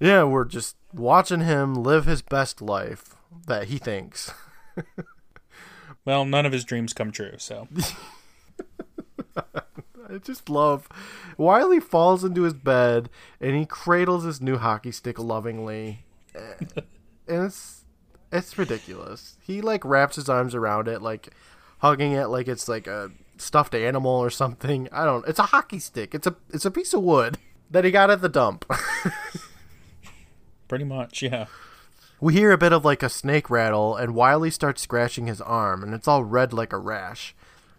[0.00, 4.32] Yeah, we're just watching him live his best life that he thinks.
[6.08, 7.68] Well, none of his dreams come true, so.
[9.36, 10.88] I just love
[11.36, 13.10] Wiley falls into his bed
[13.42, 16.06] and he cradles his new hockey stick lovingly.
[16.34, 16.54] Eh,
[17.28, 17.84] and it's
[18.32, 19.36] it's ridiculous.
[19.42, 21.34] He like wraps his arms around it like
[21.80, 24.88] hugging it like it's like a stuffed animal or something.
[24.90, 26.14] I don't it's a hockey stick.
[26.14, 27.36] It's a it's a piece of wood
[27.70, 28.64] that he got at the dump.
[30.68, 31.46] Pretty much, yeah.
[32.20, 35.82] We hear a bit of like a snake rattle, and Wiley starts scratching his arm,
[35.82, 37.34] and it's all red like a rash.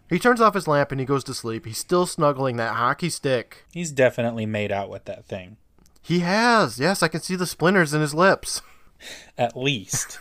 [0.10, 1.66] He turns off his lamp and he goes to sleep.
[1.66, 3.66] He's still snuggling that hockey stick.
[3.72, 5.58] He's definitely made out with that thing.
[6.02, 8.64] He has, yes, I can see the splinters in his lips.
[9.38, 10.20] At least.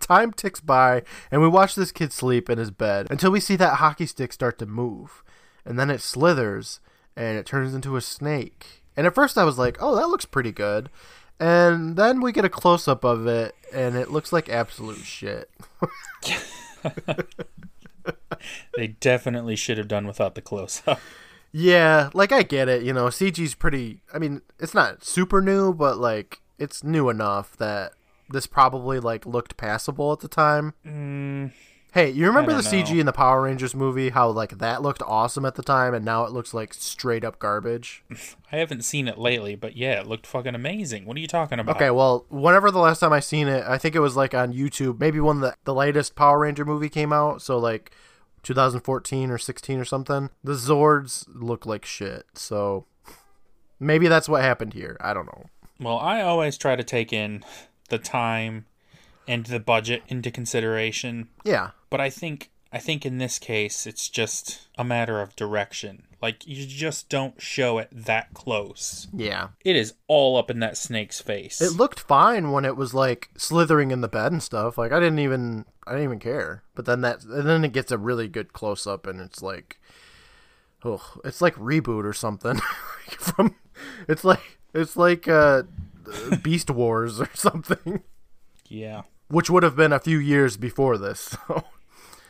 [0.00, 3.54] Time ticks by, and we watch this kid sleep in his bed until we see
[3.56, 5.22] that hockey stick start to move.
[5.64, 6.80] And then it slithers,
[7.16, 8.82] and it turns into a snake.
[8.96, 10.90] And at first I was like, oh, that looks pretty good.
[11.42, 15.50] And then we get a close up of it, and it looks like absolute shit.
[18.76, 21.00] They definitely should have done without the close up.
[21.52, 22.82] Yeah, like I get it.
[22.82, 24.00] You know, CG's pretty.
[24.12, 27.92] I mean, it's not super new, but like it's new enough that
[28.28, 30.74] this probably like looked passable at the time.
[30.86, 31.52] Mm,
[31.92, 32.70] Hey, you remember the Mm.
[32.70, 33.00] CG know.
[33.00, 34.08] in the Power Rangers movie?
[34.10, 37.38] How like that looked awesome at the time, and now it looks like straight up
[37.38, 38.02] garbage.
[38.52, 41.04] I haven't seen it lately, but yeah, it looked fucking amazing.
[41.04, 41.76] What are you talking about?
[41.76, 44.54] Okay, well, whenever the last time I seen it, I think it was like on
[44.54, 44.98] YouTube.
[45.00, 47.90] Maybe when the the latest Power Ranger movie came out, so like
[48.42, 50.30] 2014 or 16 or something.
[50.42, 52.24] The Zords look like shit.
[52.34, 52.86] So
[53.78, 54.96] maybe that's what happened here.
[55.00, 55.44] I don't know.
[55.78, 57.44] Well, I always try to take in
[57.90, 58.64] the time
[59.28, 61.70] and the budget into consideration, Yeah.
[61.90, 66.04] but I think I think in this case it's just a matter of direction.
[66.22, 69.08] Like you just don't show it that close.
[69.12, 69.48] Yeah.
[69.64, 71.60] It is all up in that snake's face.
[71.60, 74.78] It looked fine when it was like slithering in the bed and stuff.
[74.78, 76.62] Like I didn't even I didn't even care.
[76.74, 79.78] But then that and then it gets a really good close up and it's like
[80.84, 82.58] oh, it's like ReBoot or something.
[83.18, 83.54] From
[84.08, 85.64] it's like it's like uh
[86.42, 88.02] Beast Wars or something,
[88.72, 89.02] yeah.
[89.28, 91.36] which would have been a few years before this.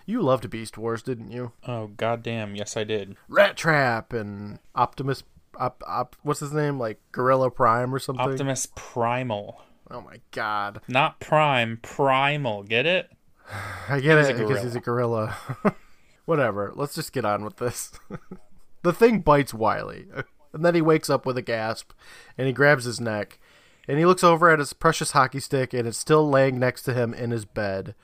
[0.05, 1.53] So you loved Beast Wars, didn't you?
[1.65, 3.15] Oh goddamn, yes I did.
[3.31, 5.23] Rattrap and Optimus
[5.57, 6.79] op, op, what's his name?
[6.79, 8.31] Like Gorilla Prime or something?
[8.31, 9.63] Optimus Primal.
[9.93, 10.81] Oh my god.
[10.89, 12.65] Not Prime, Primal.
[12.65, 13.11] Get it?
[13.89, 15.37] I get He's it because he's a gorilla.
[16.25, 16.73] Whatever.
[16.75, 17.93] Let's just get on with this.
[18.83, 20.07] the thing bites Wiley,
[20.53, 21.93] and then he wakes up with a gasp,
[22.39, 23.39] and he grabs his neck,
[23.89, 26.95] and he looks over at his precious hockey stick, and it's still laying next to
[26.95, 27.95] him in his bed.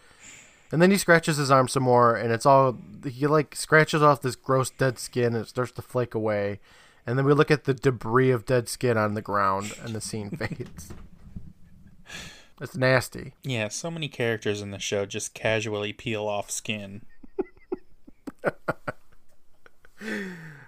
[0.71, 4.21] And then he scratches his arm some more, and it's all he like scratches off
[4.21, 6.61] this gross dead skin, and it starts to flake away.
[7.07, 10.01] And then we look at the debris of dead skin on the ground, and the
[10.01, 10.93] scene fades.
[12.61, 13.35] It's nasty.
[13.45, 17.03] Yeah, so many characters in the show just casually peel off skin.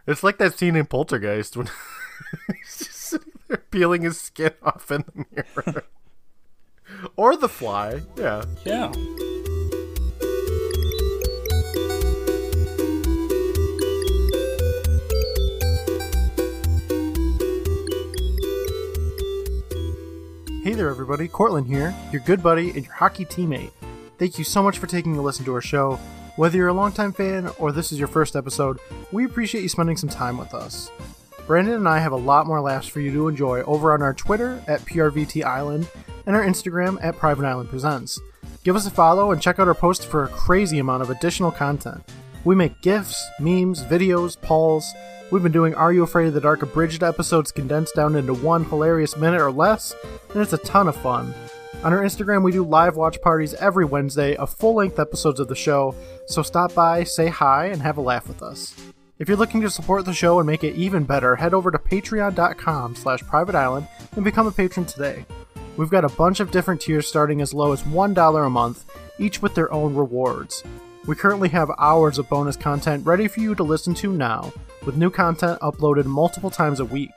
[0.06, 1.68] It's like that scene in Poltergeist when
[2.48, 5.84] he's just sitting there peeling his skin off in the mirror.
[7.16, 8.00] or the fly.
[8.16, 8.44] Yeah.
[8.64, 8.92] Yeah.
[20.62, 21.26] Hey there, everybody.
[21.26, 23.72] Courtland here, your good buddy and your hockey teammate.
[24.18, 25.98] Thank you so much for taking a listen to our show.
[26.36, 28.78] Whether you're a longtime fan or this is your first episode,
[29.10, 30.90] we appreciate you spending some time with us.
[31.50, 34.14] Brandon and I have a lot more laughs for you to enjoy over on our
[34.14, 35.88] Twitter at PRVT Island
[36.24, 38.20] and our Instagram at Private Island Presents.
[38.62, 41.50] Give us a follow and check out our posts for a crazy amount of additional
[41.50, 42.04] content.
[42.44, 44.94] We make GIFs, memes, videos, polls.
[45.32, 48.64] We've been doing Are You Afraid of the Dark abridged episodes condensed down into one
[48.64, 49.92] hilarious minute or less,
[50.32, 51.34] and it's a ton of fun.
[51.82, 55.48] On our Instagram, we do live watch parties every Wednesday of full length episodes of
[55.48, 55.96] the show,
[56.28, 58.72] so stop by, say hi, and have a laugh with us.
[59.20, 61.78] If you're looking to support the show and make it even better, head over to
[61.78, 65.26] patreon.com slash privateisland and become a patron today.
[65.76, 69.42] We've got a bunch of different tiers starting as low as $1 a month, each
[69.42, 70.64] with their own rewards.
[71.06, 74.54] We currently have hours of bonus content ready for you to listen to now,
[74.86, 77.12] with new content uploaded multiple times a week.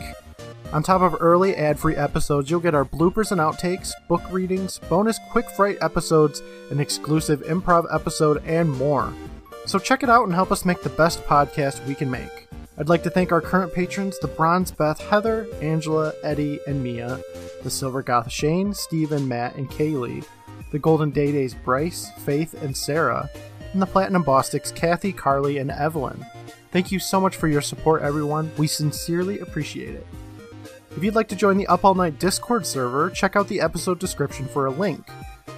[0.73, 4.77] On top of early ad free episodes, you'll get our bloopers and outtakes, book readings,
[4.89, 9.13] bonus quick fright episodes, an exclusive improv episode, and more.
[9.65, 12.47] So check it out and help us make the best podcast we can make.
[12.77, 17.19] I'd like to thank our current patrons the Bronze Beth, Heather, Angela, Eddie, and Mia,
[17.61, 20.25] the Silver Goth Shane, Steven, Matt, and Kaylee,
[20.71, 23.29] the Golden Day Days Bryce, Faith, and Sarah,
[23.71, 26.25] and the Platinum Bostics Kathy, Carly, and Evelyn.
[26.71, 28.51] Thank you so much for your support, everyone.
[28.57, 30.07] We sincerely appreciate it.
[30.97, 33.99] If you'd like to join the Up All Night Discord server, check out the episode
[33.99, 35.05] description for a link.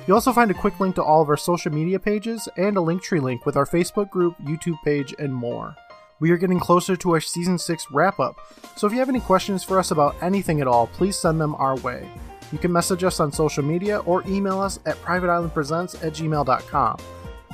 [0.08, 2.80] You'll also find a quick link to all of our social media pages and a
[2.80, 5.76] Linktree link with our Facebook group, YouTube page, and more.
[6.20, 8.36] We are getting closer to our season 6 wrap up,
[8.78, 11.56] so if you have any questions for us about anything at all, please send them
[11.56, 12.08] our way.
[12.52, 16.98] You can message us on social media or email us at privateislandpresents at gmail.com.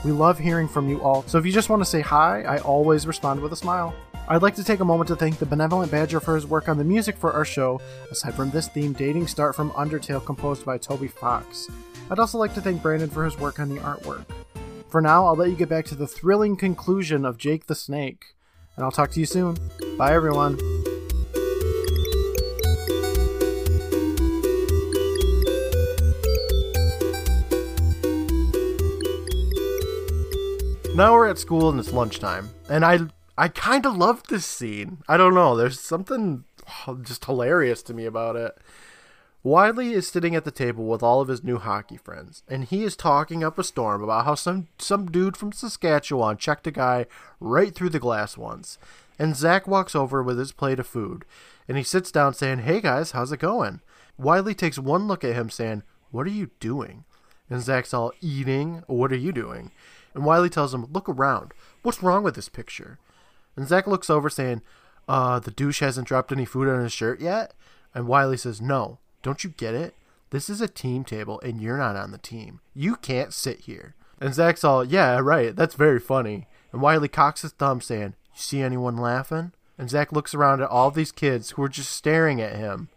[0.05, 2.59] We love hearing from you all, so if you just want to say hi, I
[2.59, 3.95] always respond with a smile.
[4.27, 6.77] I'd like to take a moment to thank the Benevolent Badger for his work on
[6.77, 10.77] the music for our show, aside from this theme, Dating Start from Undertale, composed by
[10.77, 11.67] Toby Fox.
[12.11, 14.25] I'd also like to thank Brandon for his work on the artwork.
[14.89, 18.35] For now, I'll let you get back to the thrilling conclusion of Jake the Snake,
[18.75, 19.57] and I'll talk to you soon.
[19.97, 20.57] Bye, everyone.
[30.93, 32.99] Now we're at school and it's lunchtime, and I
[33.37, 34.97] I kind of love this scene.
[35.07, 35.55] I don't know.
[35.55, 36.43] There's something
[37.03, 38.57] just hilarious to me about it.
[39.43, 42.83] Wiley is sitting at the table with all of his new hockey friends, and he
[42.83, 47.07] is talking up a storm about how some some dude from Saskatchewan checked a guy
[47.39, 48.77] right through the glass once.
[49.17, 51.25] And Zach walks over with his plate of food,
[51.67, 53.81] and he sits down saying, "Hey guys, how's it going?"
[54.15, 55.81] Wiley takes one look at him, saying,
[56.11, 57.05] "What are you doing?"
[57.49, 58.83] And Zach's all, "Eating.
[58.85, 59.71] What are you doing?"
[60.13, 61.51] And Wiley tells him, "Look around.
[61.81, 62.99] What's wrong with this picture?"
[63.55, 64.61] And Zach looks over, saying,
[65.07, 67.55] "Uh, the douche hasn't dropped any food on his shirt yet."
[67.95, 69.95] And Wiley says, "No." Don't you get it?
[70.31, 72.61] This is a team table and you're not on the team.
[72.73, 73.95] You can't sit here.
[74.19, 76.47] And Zach's all, yeah, right, that's very funny.
[76.71, 79.51] And Wiley cocks his thumb saying, You see anyone laughing?
[79.77, 82.89] And Zach looks around at all these kids who are just staring at him.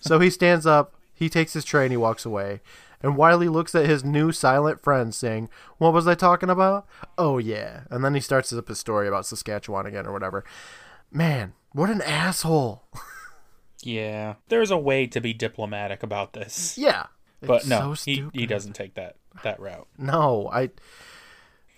[0.00, 2.60] So he stands up, he takes his tray and he walks away.
[3.02, 5.48] And Wiley looks at his new silent friend saying,
[5.78, 6.86] What was I talking about?
[7.18, 7.80] Oh, yeah.
[7.90, 10.44] And then he starts up his story about Saskatchewan again or whatever.
[11.10, 12.84] Man, what an asshole.
[13.82, 16.78] Yeah, there's a way to be diplomatic about this.
[16.78, 17.06] Yeah.
[17.40, 19.88] but no, so he, he doesn't take that that route.
[19.98, 20.70] No, I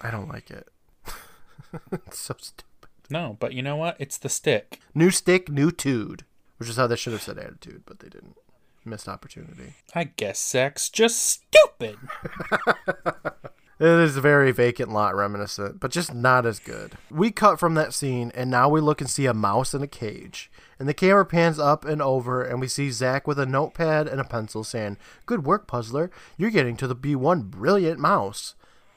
[0.01, 0.69] I don't like it.
[1.93, 2.65] it's so stupid.
[3.11, 3.97] No, but you know what?
[3.99, 4.81] It's the stick.
[4.95, 6.25] New stick, new tude.
[6.59, 8.37] Which is how they should have said attitude, but they didn't.
[8.85, 9.75] Missed opportunity.
[9.95, 11.99] I guess sex just stupid.
[13.81, 16.93] It is a very vacant lot reminiscent, but just not as good.
[17.11, 19.89] We cut from that scene, and now we look and see a mouse in a
[19.89, 20.51] cage.
[20.85, 24.21] And the camera pans up and over, and we see Zach with a notepad and
[24.21, 26.11] a pencil saying, Good work, puzzler.
[26.37, 28.55] You're getting to the B1 brilliant mouse.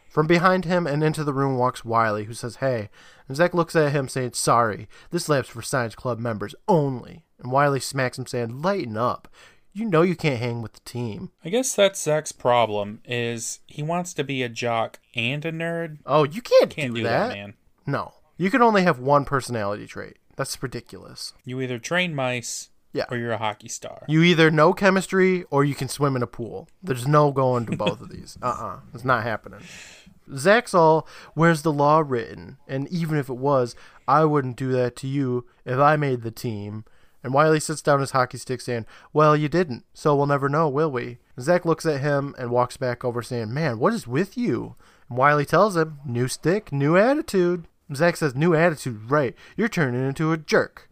[0.09, 2.89] From behind him and into the room walks Wiley, who says, Hey.
[3.29, 7.23] And Zach looks at him saying, Sorry, this lab's for Science Club members only.
[7.39, 9.29] And Wiley smacks him saying, Lighten up.
[9.71, 11.31] You know you can't hang with the team.
[11.45, 15.99] I guess that's Zach's problem is he wants to be a jock and a nerd.
[16.05, 17.29] Oh, you can't, Can't do, do that.
[17.29, 17.53] that, man.
[17.85, 18.13] No.
[18.35, 20.17] You can only have one personality trait.
[20.37, 21.33] That's ridiculous.
[21.43, 23.05] You either train mice Yeah.
[23.11, 24.03] or you're a hockey star.
[24.07, 26.69] You either know chemistry or you can swim in a pool.
[26.81, 28.37] There's no going to both of these.
[28.41, 29.59] Uh uh It's not happening.
[30.35, 32.57] Zach's all, where's the law written?
[32.67, 33.75] And even if it was,
[34.07, 36.83] I wouldn't do that to you if I made the team.
[37.23, 40.69] And Wiley sits down his hockey stick saying, Well, you didn't, so we'll never know,
[40.69, 41.17] will we?
[41.39, 44.75] Zach looks at him and walks back over saying, Man, what is with you?
[45.09, 47.67] And Wiley tells him, New stick, new attitude.
[47.95, 49.35] Zach says, New attitude, right.
[49.55, 50.89] You're turning into a jerk.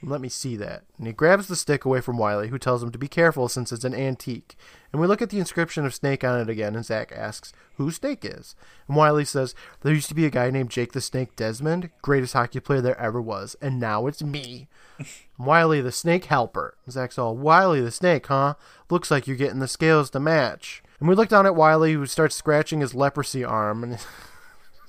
[0.00, 0.84] Let me see that.
[0.96, 3.72] And he grabs the stick away from Wiley, who tells him to be careful since
[3.72, 4.56] it's an antique.
[4.92, 7.90] And we look at the inscription of Snake on it again, and Zach asks who
[7.90, 8.54] Snake is.
[8.86, 12.32] And Wiley says, There used to be a guy named Jake the Snake Desmond, greatest
[12.32, 14.68] hockey player there ever was, and now it's me.
[15.38, 16.76] Wiley the Snake Helper.
[16.88, 18.54] Zach's all, Wiley the Snake, huh?
[18.90, 20.82] Looks like you're getting the scales to match.
[21.00, 23.98] And we look down at Wiley, who starts scratching his leprosy arm, and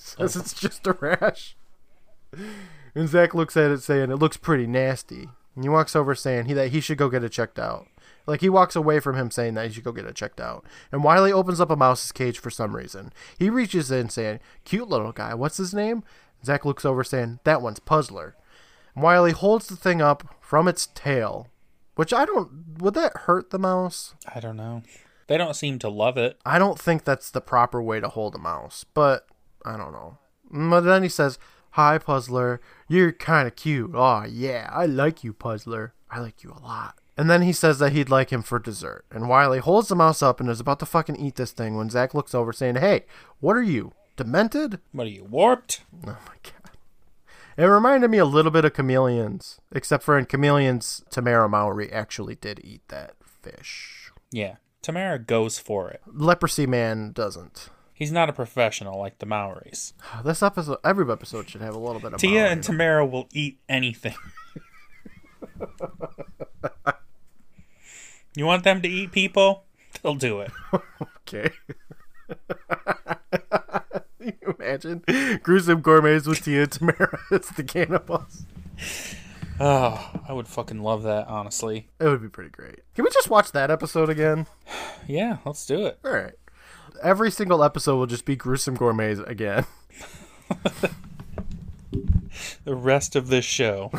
[0.18, 1.56] says it's just a rash.
[2.96, 5.30] And Zach looks at it saying, It looks pretty nasty.
[5.56, 7.88] And he walks over saying he, that he should go get it checked out.
[8.26, 10.64] Like he walks away from him saying that he should go get it checked out.
[10.92, 13.12] And Wiley opens up a mouse's cage for some reason.
[13.38, 16.04] He reaches in saying, Cute little guy, what's his name?
[16.46, 18.36] Zach looks over saying, That one's Puzzler.
[18.94, 21.48] And Wiley holds the thing up from its tail.
[21.96, 24.16] Which I don't would that hurt the mouse?
[24.34, 24.84] I don't know.
[25.28, 26.40] They don't seem to love it.
[26.46, 29.28] I don't think that's the proper way to hold a mouse, but
[29.66, 30.18] I don't know.
[30.52, 31.38] But then he says,
[31.72, 32.60] Hi, Puzzler.
[32.88, 33.94] You're kind of cute.
[33.94, 35.94] Aw, yeah, I like you, Puzzler.
[36.10, 36.98] I like you a lot.
[37.16, 39.06] And then he says that he'd like him for dessert.
[39.12, 41.90] And Wiley holds the mouse up and is about to fucking eat this thing when
[41.90, 43.06] Zach looks over saying, Hey,
[43.40, 43.92] what are you?
[44.16, 44.80] Demented?
[44.92, 45.82] What are you, warped?
[46.06, 46.54] Oh my god.
[47.58, 52.36] It reminded me a little bit of Chameleons, except for in Chameleons, Tamara Mowry actually
[52.36, 54.12] did eat that fish.
[54.32, 54.56] Yeah.
[54.82, 56.02] Tamara goes for it.
[56.08, 57.70] Leprosy Man doesn't.
[58.00, 59.92] He's not a professional like the Mowrys.
[60.24, 62.50] This episode, every episode should have a little bit of Tia Mowry.
[62.50, 64.16] and Tamara will eat anything.
[68.36, 69.66] you want them to eat people?
[70.02, 70.52] They'll do it.
[71.28, 71.52] Okay.
[74.22, 75.04] You imagine
[75.44, 78.46] gruesome gourmets with Tia and Tamara as the cannibals?
[79.62, 81.90] Oh, I would fucking love that, honestly.
[82.00, 82.80] It would be pretty great.
[82.96, 84.48] Can we just watch that episode again?
[85.08, 86.00] Yeah, let's do it.
[86.06, 86.34] All right.
[87.02, 89.66] Every single episode will just be gruesome gourmets again.
[92.64, 93.92] The rest of this show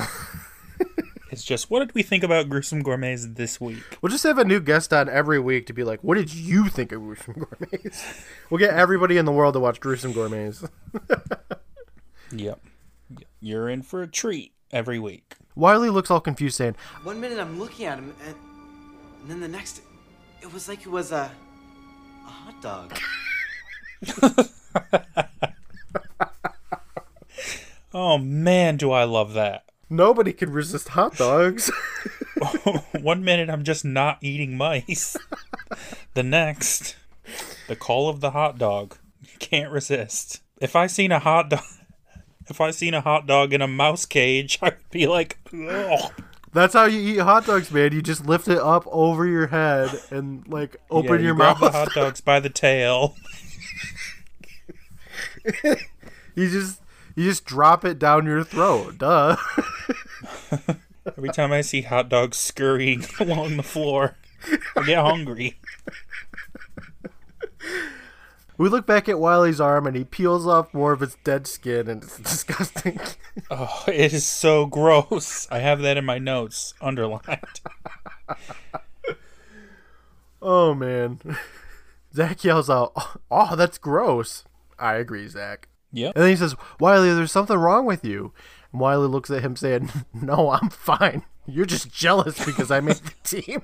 [1.31, 3.83] is just what did we think about gruesome gourmets this week?
[4.01, 6.69] We'll just have a new guest on every week to be like, "What did you
[6.69, 10.65] think of gruesome gourmets?" We'll get everybody in the world to watch gruesome gourmets.
[12.33, 12.61] Yep.
[13.41, 15.35] You're in for a treat every week.
[15.57, 18.37] Wiley looks all confused, saying, One minute I'm looking at him, and,
[19.23, 19.83] and then the next,
[20.41, 21.29] it was like it was a,
[22.31, 22.99] a hot dog.
[27.93, 29.65] Oh man, do I love that.
[29.89, 31.71] "Nobody can resist hot dogs."
[33.01, 35.17] One minute I'm just not eating mice.
[36.15, 36.97] the next,
[37.69, 38.97] the call of the hot dog.
[39.41, 40.41] Can't resist.
[40.61, 41.65] If I seen a hot dog
[42.49, 46.13] if I seen a hot dog in a mouse cage, I would be like, Ugh.
[46.53, 47.93] That's how you eat hot dogs, man.
[47.93, 51.61] You just lift it up over your head and like open Yeah, you your grab
[51.61, 51.73] mouth.
[51.73, 53.15] the hot dogs by the tail.
[56.35, 56.81] you just
[57.15, 58.99] you just drop it down your throat.
[58.99, 59.37] Duh.
[61.17, 64.17] Every time I see hot dogs scurrying along the floor,
[64.77, 65.59] I get hungry.
[68.61, 71.89] We look back at Wiley's arm and he peels off more of its dead skin
[71.89, 73.01] and it's disgusting.
[73.51, 75.49] Oh, it is so gross.
[75.51, 77.61] I have that in my notes underlined.
[80.43, 81.21] oh man.
[82.15, 82.93] Zach yells out,
[83.31, 84.45] "Oh, that's gross."
[84.79, 85.69] I agree, Zach.
[85.93, 86.13] Yep.
[86.15, 88.35] And then he says, "Wiley, there's something wrong with you."
[88.73, 91.23] And Wiley looks at him saying, "No, I'm fine.
[91.47, 93.63] You're just jealous because I made the team."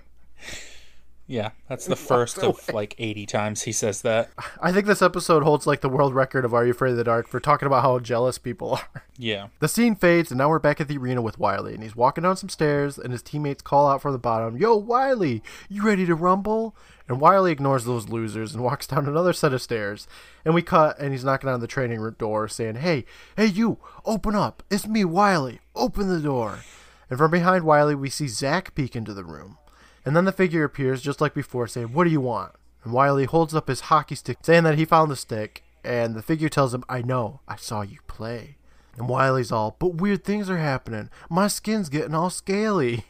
[1.29, 4.31] Yeah, that's the first of like 80 times he says that.
[4.61, 7.05] I think this episode holds like the world record of Are You Afraid of the
[7.05, 9.03] Dark for talking about how jealous people are.
[9.19, 9.49] Yeah.
[9.61, 12.23] The scene fades, and now we're back at the arena with Wiley, and he's walking
[12.23, 16.07] down some stairs, and his teammates call out from the bottom, Yo, Wiley, you ready
[16.07, 16.77] to rumble?
[17.09, 20.07] And Wiley ignores those losers and walks down another set of stairs.
[20.45, 23.05] And we cut, and he's knocking on the training room door, saying, Hey,
[23.37, 24.63] hey, you, open up.
[24.71, 25.61] It's me, Wiley.
[25.75, 26.61] Open the door.
[27.09, 29.59] And from behind Wiley, we see Zach peek into the room.
[30.07, 32.53] And then the figure appears just like before, saying, What do you want?
[32.85, 36.23] And Wiley holds up his hockey stick, saying that he found the stick, and the
[36.23, 38.57] figure tells him, I know, I saw you play.
[38.97, 41.11] And Wiley's all, But weird things are happening.
[41.29, 43.05] My skin's getting all scaly.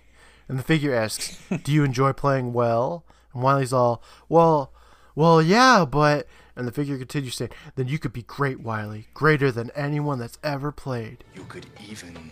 [0.48, 3.04] And the figure asks, Do you enjoy playing well?
[3.34, 4.72] And Wiley's all, Well,
[5.14, 6.26] well, yeah, but.
[6.56, 9.08] And the figure continues saying, Then you could be great, Wiley.
[9.12, 11.24] Greater than anyone that's ever played.
[11.34, 12.30] You could even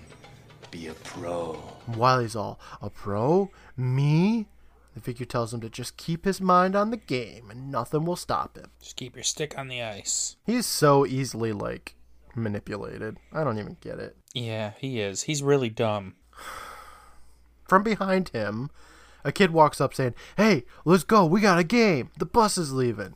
[0.70, 1.62] be a pro.
[1.86, 3.50] And Wiley's all, A pro?
[3.76, 4.46] Me?
[4.94, 8.16] The figure tells him to just keep his mind on the game and nothing will
[8.16, 8.70] stop him.
[8.80, 10.36] Just keep your stick on the ice.
[10.46, 11.96] He's so easily, like,
[12.36, 13.18] manipulated.
[13.32, 14.16] I don't even get it.
[14.34, 15.22] Yeah, he is.
[15.22, 16.14] He's really dumb.
[17.68, 18.70] From behind him,
[19.24, 21.24] a kid walks up saying, Hey, let's go.
[21.24, 22.10] We got a game.
[22.18, 23.14] The bus is leaving.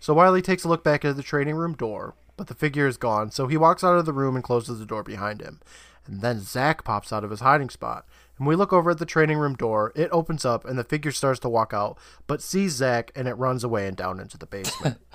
[0.00, 2.96] So Wiley takes a look back at the training room door, but the figure is
[2.96, 5.60] gone, so he walks out of the room and closes the door behind him.
[6.06, 8.06] And then Zach pops out of his hiding spot.
[8.40, 9.92] And we look over at the training room door.
[9.94, 13.34] It opens up and the figure starts to walk out, but sees Zach and it
[13.34, 14.96] runs away and down into the basement.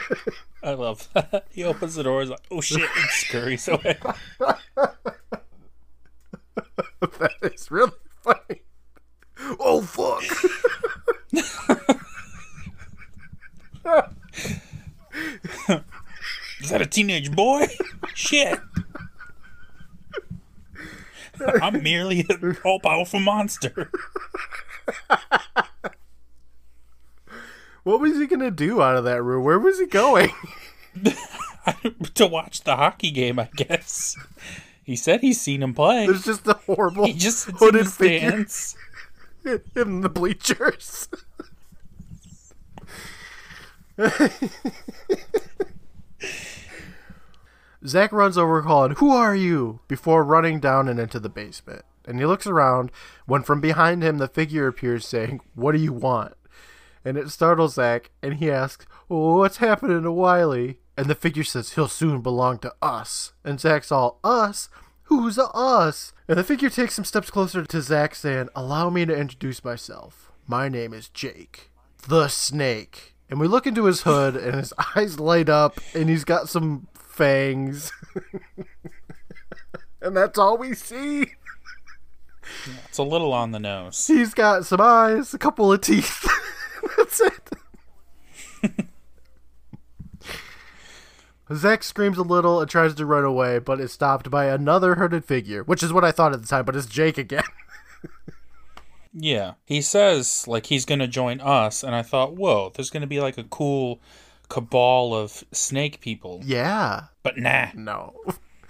[0.62, 1.48] I love that.
[1.50, 3.98] He opens the door, he's like, oh shit, and scurries away.
[4.40, 4.58] that
[7.42, 7.92] is really
[8.22, 8.62] funny.
[9.60, 10.22] Oh fuck!
[16.60, 17.66] Is that a teenage boy?
[18.14, 18.58] shit.
[21.62, 23.90] I'm merely an all powerful monster.
[27.84, 29.44] What was he gonna do out of that room?
[29.44, 30.30] Where was he going?
[32.14, 34.16] to watch the hockey game, I guess.
[34.84, 36.06] He said he's seen him play.
[36.06, 38.76] There's just a horrible He just sits in hooded the stands.
[39.74, 41.08] in the bleachers.
[47.86, 49.80] Zach runs over calling, Who are you?
[49.88, 51.84] before running down and into the basement.
[52.04, 52.90] And he looks around
[53.26, 56.34] when from behind him the figure appears saying, What do you want?
[57.04, 60.78] And it startles Zach and he asks, What's happening to Wiley?
[60.96, 63.32] And the figure says, He'll soon belong to us.
[63.44, 64.68] And Zach's all, Us?
[65.04, 66.12] Who's us?
[66.26, 70.32] And the figure takes some steps closer to Zach, saying, Allow me to introduce myself.
[70.46, 71.70] My name is Jake,
[72.08, 73.14] the snake.
[73.28, 76.86] And we look into his hood, and his eyes light up, and he's got some
[77.22, 77.92] fangs.
[80.02, 81.26] and that's all we see.
[82.88, 84.06] It's a little on the nose.
[84.08, 86.28] He's got some eyes, a couple of teeth.
[86.96, 87.50] that's it.
[91.52, 95.24] Zach screams a little and tries to run away, but is stopped by another hooded
[95.24, 97.44] figure, which is what I thought at the time, but it's Jake again.
[99.12, 99.52] Yeah.
[99.64, 103.06] He says, like, he's going to join us, and I thought, whoa, there's going to
[103.06, 104.00] be, like, a cool
[104.52, 106.42] cabal of snake people.
[106.44, 107.04] yeah.
[107.22, 107.68] But nah.
[107.74, 108.14] No.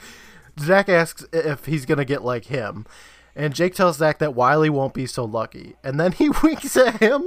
[0.60, 2.86] Zach asks if he's gonna get like him,
[3.34, 7.00] and Jake tells Zach that Wiley won't be so lucky, and then he winks at
[7.00, 7.24] him,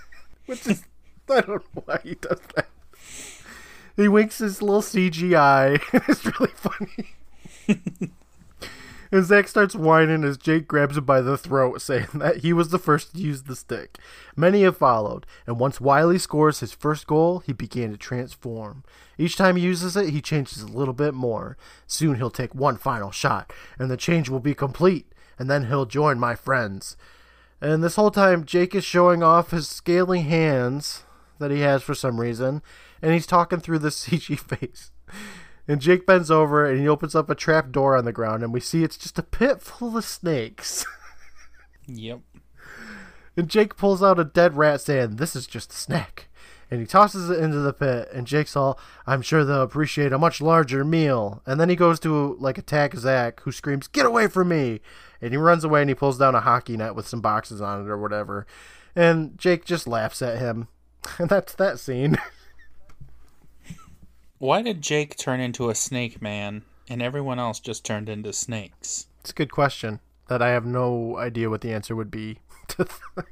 [0.46, 0.84] which is
[1.28, 2.68] I don't know why he does that.
[3.94, 5.82] He winks his little CGI.
[6.08, 8.06] it's really funny.
[9.10, 12.68] And Zach starts whining as Jake grabs him by the throat, saying that he was
[12.68, 13.98] the first to use the stick.
[14.36, 18.84] Many have followed, and once Wiley scores his first goal, he began to transform.
[19.16, 21.56] Each time he uses it, he changes a little bit more.
[21.86, 25.86] Soon he'll take one final shot, and the change will be complete, and then he'll
[25.86, 26.96] join my friends.
[27.60, 31.02] And this whole time, Jake is showing off his scaly hands
[31.38, 32.62] that he has for some reason,
[33.02, 34.90] and he's talking through the CG face.
[35.68, 38.52] And Jake bends over and he opens up a trap door on the ground, and
[38.52, 40.84] we see it's just a pit full of snakes.
[41.90, 42.20] Yep.
[43.34, 46.28] And Jake pulls out a dead rat, saying, This is just a snack.
[46.70, 50.18] And he tosses it into the pit, and Jake's all, I'm sure they'll appreciate a
[50.18, 51.40] much larger meal.
[51.46, 54.80] And then he goes to, like, attack Zach, who screams, Get away from me!
[55.22, 57.86] And he runs away and he pulls down a hockey net with some boxes on
[57.86, 58.46] it or whatever.
[58.94, 60.68] And Jake just laughs at him.
[61.18, 62.18] And that's that scene.
[64.38, 69.08] Why did Jake turn into a snake man and everyone else just turned into snakes?
[69.20, 72.38] It's a good question that I have no idea what the answer would be.
[72.68, 72.86] to
[73.18, 73.22] I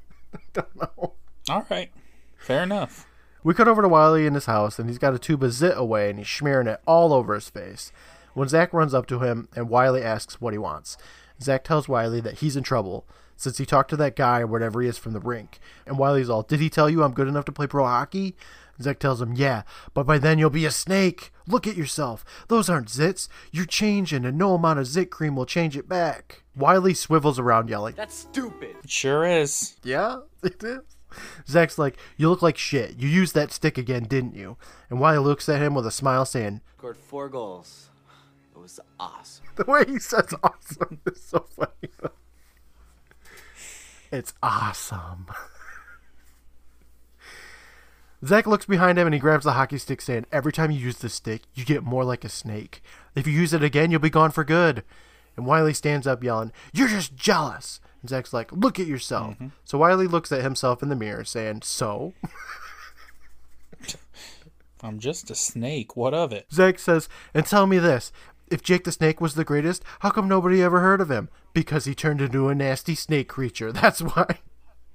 [0.53, 1.13] don't know.
[1.49, 1.93] All right.
[2.39, 3.07] Fair enough.
[3.45, 5.75] We cut over to Wiley in his house, and he's got a tube of zit
[5.77, 7.93] away, and he's smearing it all over his face.
[8.35, 10.97] When Zach runs up to him, and Wiley asks what he wants,
[11.41, 14.83] Zach tells Wiley that he's in trouble since he talked to that guy or whatever
[14.83, 15.61] he is from the rink.
[15.87, 18.35] And Wiley's all, Did he tell you I'm good enough to play pro hockey?
[18.81, 19.62] Zach tells him, Yeah,
[19.95, 21.33] but by then you'll be a snake.
[21.49, 22.24] Look at yourself.
[22.49, 23.29] Those aren't zits.
[23.53, 26.43] You're changing, and no amount of zit cream will change it back.
[26.57, 28.77] Wiley swivels around yelling, That's stupid.
[28.83, 29.77] It sure is.
[29.83, 30.81] yeah, it is.
[31.49, 32.99] Zach's like, You look like shit.
[32.99, 34.57] You used that stick again, didn't you?
[34.91, 37.89] And Wiley looks at him with a smile, saying, Scored four goals.
[38.55, 39.45] It was awesome.
[39.57, 41.89] The way he says awesome is so funny.
[44.12, 45.27] it's awesome.
[48.25, 50.99] Zach looks behind him and he grabs the hockey stick, saying, Every time you use
[50.99, 52.83] this stick, you get more like a snake.
[53.14, 54.83] If you use it again, you'll be gone for good.
[55.37, 57.81] And Wiley stands up, yelling, You're just jealous.
[58.01, 59.35] And Zach's like, Look at yourself.
[59.35, 59.49] Mm-hmm.
[59.64, 62.14] So Wiley looks at himself in the mirror, saying, So?
[64.83, 65.97] I'm just a snake.
[65.97, 66.47] What of it?
[66.53, 68.12] Zach says, And tell me this
[68.49, 71.29] if Jake the Snake was the greatest, how come nobody ever heard of him?
[71.53, 73.73] Because he turned into a nasty snake creature.
[73.73, 74.39] That's why.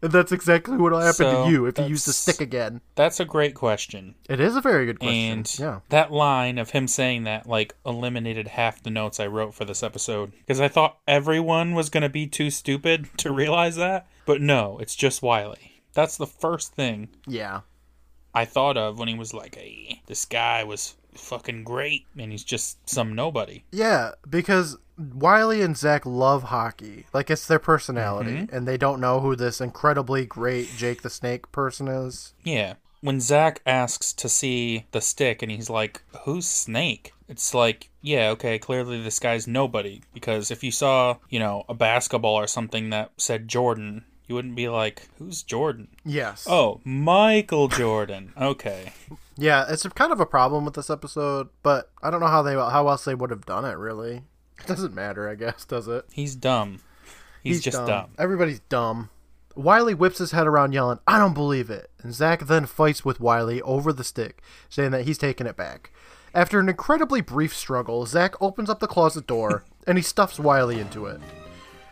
[0.01, 2.81] And that's exactly what will happen So, to you if you use the stick again.
[2.95, 4.15] That's a great question.
[4.27, 5.31] It is a very good question.
[5.31, 5.79] And yeah.
[5.89, 9.83] that line of him saying that like eliminated half the notes I wrote for this
[9.83, 14.41] episode because I thought everyone was going to be too stupid to realize that, but
[14.41, 15.83] no, it's just Wiley.
[15.93, 17.61] That's the first thing Yeah.
[18.33, 22.45] I thought of when he was like, "Hey, this guy was fucking great," and he's
[22.45, 23.65] just some nobody.
[23.73, 24.77] Yeah, because
[25.13, 27.05] Wiley and Zach love hockey.
[27.13, 28.55] Like it's their personality, mm-hmm.
[28.55, 32.33] and they don't know who this incredibly great Jake the Snake person is.
[32.43, 32.75] Yeah.
[33.01, 37.13] When Zach asks to see the stick and he's like, Who's Snake?
[37.27, 40.01] It's like, yeah, okay, clearly this guy's nobody.
[40.13, 44.55] Because if you saw, you know, a basketball or something that said Jordan, you wouldn't
[44.55, 45.87] be like, Who's Jordan?
[46.05, 46.45] Yes.
[46.47, 48.33] Oh, Michael Jordan.
[48.39, 48.93] Okay.
[49.37, 52.53] Yeah, it's kind of a problem with this episode, but I don't know how they
[52.53, 53.77] how else they would have done it.
[53.77, 54.21] Really,
[54.62, 56.05] it doesn't matter, I guess, does it?
[56.12, 56.80] He's dumb.
[57.43, 58.12] He's, just dumb.
[58.18, 59.09] Everybody's dumb.
[59.55, 63.20] Wiley whips his head around, yelling, "I don't believe it!" And Zach then fights with
[63.20, 65.91] Wiley over the stick, saying that he's taking it back.
[66.34, 70.80] After an incredibly brief struggle, Zach opens up the closet door and he stuffs Wiley
[70.80, 71.20] into it.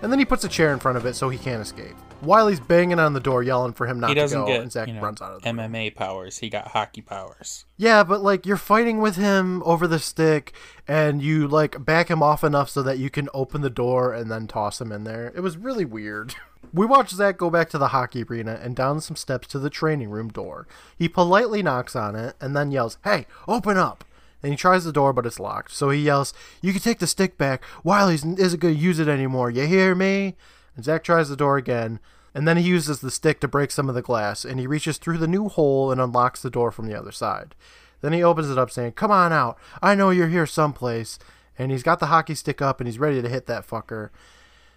[0.02, 1.96] And then he puts a chair in front of it so he can't escape.
[2.22, 4.72] Wiley's banging on the door, yelling for him not He to doesn't go, get and
[4.72, 5.60] Zach you know, runs out of the room.
[5.60, 6.38] MMA powers.
[6.38, 7.66] He got hockey powers.
[7.78, 10.54] Yeah, but like you're fighting with him over the stick,
[10.88, 14.30] and you like back him off enough so that you can open the door and
[14.30, 15.32] then toss him in there.
[15.36, 16.36] It was really weird.
[16.74, 19.72] We watch Zach go back to the hockey arena and down some steps to the
[19.72, 20.68] training room door.
[21.00, 24.04] He politely knocks on it and then yells, Hey, open up!
[24.42, 25.74] And he tries the door, but it's locked.
[25.74, 27.64] So he yells, You can take the stick back.
[27.84, 29.50] Wiley isn't going to use it anymore.
[29.50, 30.36] You hear me?
[30.76, 32.00] And Zach tries the door again,
[32.34, 34.98] and then he uses the stick to break some of the glass, and he reaches
[34.98, 37.54] through the new hole and unlocks the door from the other side.
[38.02, 39.58] Then he opens it up, saying, Come on out.
[39.82, 41.20] I know you're here someplace.
[41.58, 44.10] And he's got the hockey stick up, and he's ready to hit that fucker.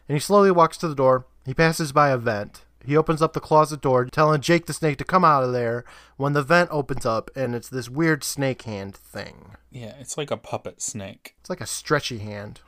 [0.09, 1.27] And he slowly walks to the door.
[1.47, 2.65] He passes by a vent.
[2.85, 5.85] He opens up the closet door, telling Jake the snake to come out of there.
[6.17, 9.57] When the vent opens up, and it's this weird snake hand thing.
[9.71, 11.37] Yeah, it's like a puppet snake.
[11.41, 12.61] It's like a stretchy hand.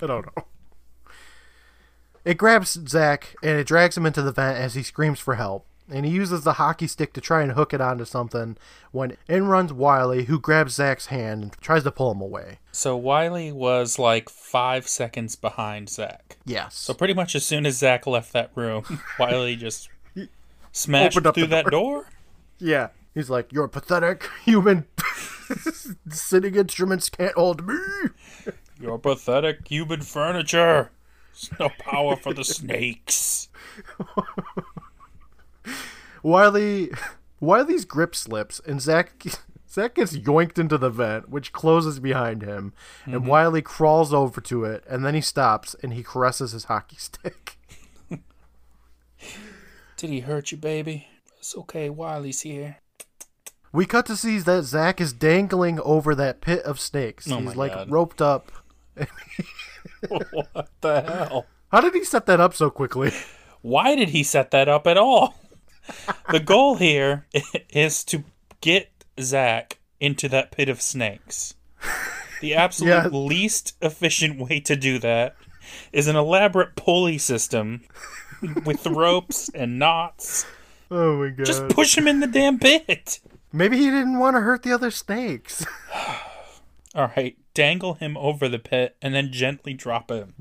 [0.00, 0.44] I don't know.
[2.24, 5.66] It grabs Zach and it drags him into the vent as he screams for help.
[5.90, 8.56] And he uses the hockey stick to try and hook it onto something
[8.92, 12.58] when in runs Wiley, who grabs Zach's hand and tries to pull him away.
[12.72, 16.36] So Wiley was like five seconds behind Zach.
[16.44, 16.76] Yes.
[16.76, 19.88] So pretty much as soon as Zach left that room, Wiley just
[20.72, 21.70] smashed Opened up through the that door.
[22.02, 22.06] door.
[22.58, 22.88] yeah.
[23.14, 24.28] He's like, You're pathetic.
[24.44, 24.84] Human
[26.10, 27.78] sitting instruments can't hold me.
[28.80, 30.90] Your pathetic human furniture.
[31.32, 33.48] There's no power for the snakes.
[36.28, 36.90] Wiley
[37.40, 39.22] Wiley's grip slips and Zach
[39.70, 42.72] Zach gets yoinked into the vent, which closes behind him,
[43.04, 43.26] and mm-hmm.
[43.26, 47.58] Wiley crawls over to it, and then he stops and he caresses his hockey stick.
[49.98, 51.08] Did he hurt you, baby?
[51.38, 51.90] It's okay.
[51.90, 52.78] Wiley's here.
[53.72, 57.30] We cut to see that Zach is dangling over that pit of snakes.
[57.30, 57.90] Oh He's like God.
[57.90, 58.50] roped up.
[60.08, 61.46] what the hell?
[61.70, 63.12] How did he set that up so quickly?
[63.60, 65.34] Why did he set that up at all?
[66.30, 67.26] the goal here
[67.70, 68.24] is to
[68.60, 71.54] get Zach into that pit of snakes.
[72.40, 73.06] The absolute Yeah.
[73.08, 75.36] least efficient way to do that
[75.92, 77.82] is an elaborate pulley system
[78.64, 80.46] with ropes and knots.
[80.90, 81.46] Oh my god.
[81.46, 83.20] Just push him in the damn pit.
[83.52, 85.64] Maybe he didn't want to hurt the other snakes.
[86.94, 90.34] All right, dangle him over the pit and then gently drop him.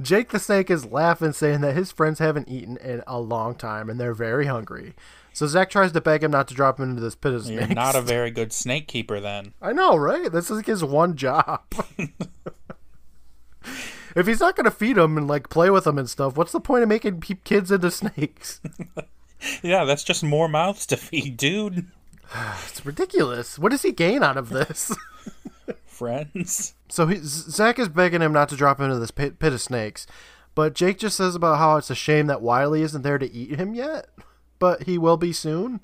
[0.00, 3.88] Jake the snake is laughing, saying that his friends haven't eaten in a long time
[3.88, 4.94] and they're very hungry.
[5.32, 7.66] So Zach tries to beg him not to drop him into this pit of snakes.
[7.66, 9.52] You're not a very good snake keeper then.
[9.62, 10.32] I know, right?
[10.32, 11.62] This is his one job.
[14.16, 16.52] if he's not going to feed them and like play with them and stuff, what's
[16.52, 18.60] the point of making kids into snakes?
[19.62, 21.86] Yeah, that's just more mouths to feed, dude.
[22.66, 23.58] It's ridiculous.
[23.58, 24.96] What does he gain out of this?
[25.96, 26.74] Friends.
[26.88, 30.06] so he, Zach is begging him not to drop into this pit, pit of snakes,
[30.54, 33.58] but Jake just says about how it's a shame that Wiley isn't there to eat
[33.58, 34.08] him yet,
[34.58, 35.82] but he will be soon.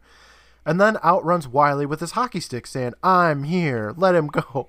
[0.64, 3.94] And then out runs Wiley with his hockey stick, saying, "I'm here.
[3.96, 4.68] Let him go."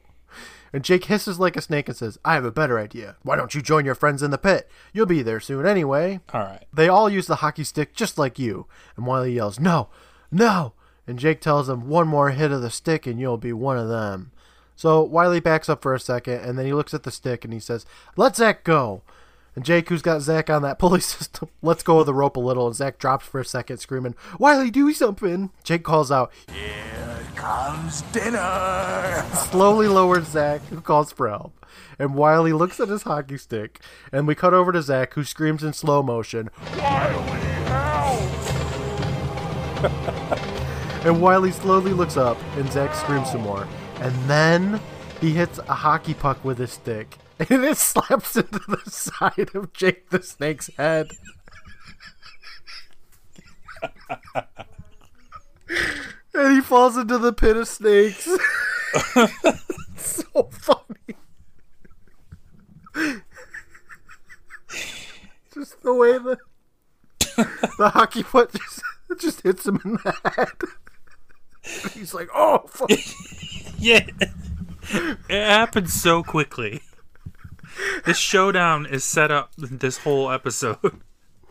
[0.74, 3.16] And Jake hisses like a snake and says, I have a better idea.
[3.22, 4.70] Why don't you join your friends in the pit?
[4.92, 6.20] You'll be there soon anyway.
[6.34, 6.66] All right.
[6.74, 8.66] They all use the hockey stick just like you.
[8.98, 9.90] And Wiley yells, No,
[10.32, 10.74] no.
[11.06, 13.88] And Jake tells him, One more hit of the stick and you'll be one of
[13.88, 14.32] them.
[14.76, 17.54] So Wiley backs up for a second and then he looks at the stick and
[17.54, 19.02] he says, Let Zach go.
[19.56, 22.40] And Jake, who's got Zach on that pulley system, lets go of the rope a
[22.40, 25.52] little and Zach drops for a second, screaming, Wiley, do something.
[25.64, 27.04] Jake calls out, Here
[27.36, 29.26] Comes dinner.
[29.34, 31.66] slowly lowers Zach, who calls for help.
[32.00, 35.64] And Wiley looks at his hockey stick, and we cut over to Zach, who screams
[35.64, 38.22] in slow motion, Wiley, help!
[41.06, 43.68] and Wiley slowly looks up, and Zach screams some more.
[44.04, 44.82] And then
[45.22, 49.72] he hits a hockey puck with his stick, and it slaps into the side of
[49.72, 51.12] Jake the Snake's head.
[56.34, 58.26] and he falls into the pit of snakes.
[59.96, 61.16] so funny.
[65.54, 66.38] just the way the
[67.78, 68.82] the hockey puck just,
[69.18, 70.50] just hits him in the head.
[71.94, 72.90] He's like, "Oh, fuck.
[74.90, 75.10] Yeah.
[75.30, 76.82] It happened so quickly.
[78.06, 81.02] This showdown is set up this whole episode.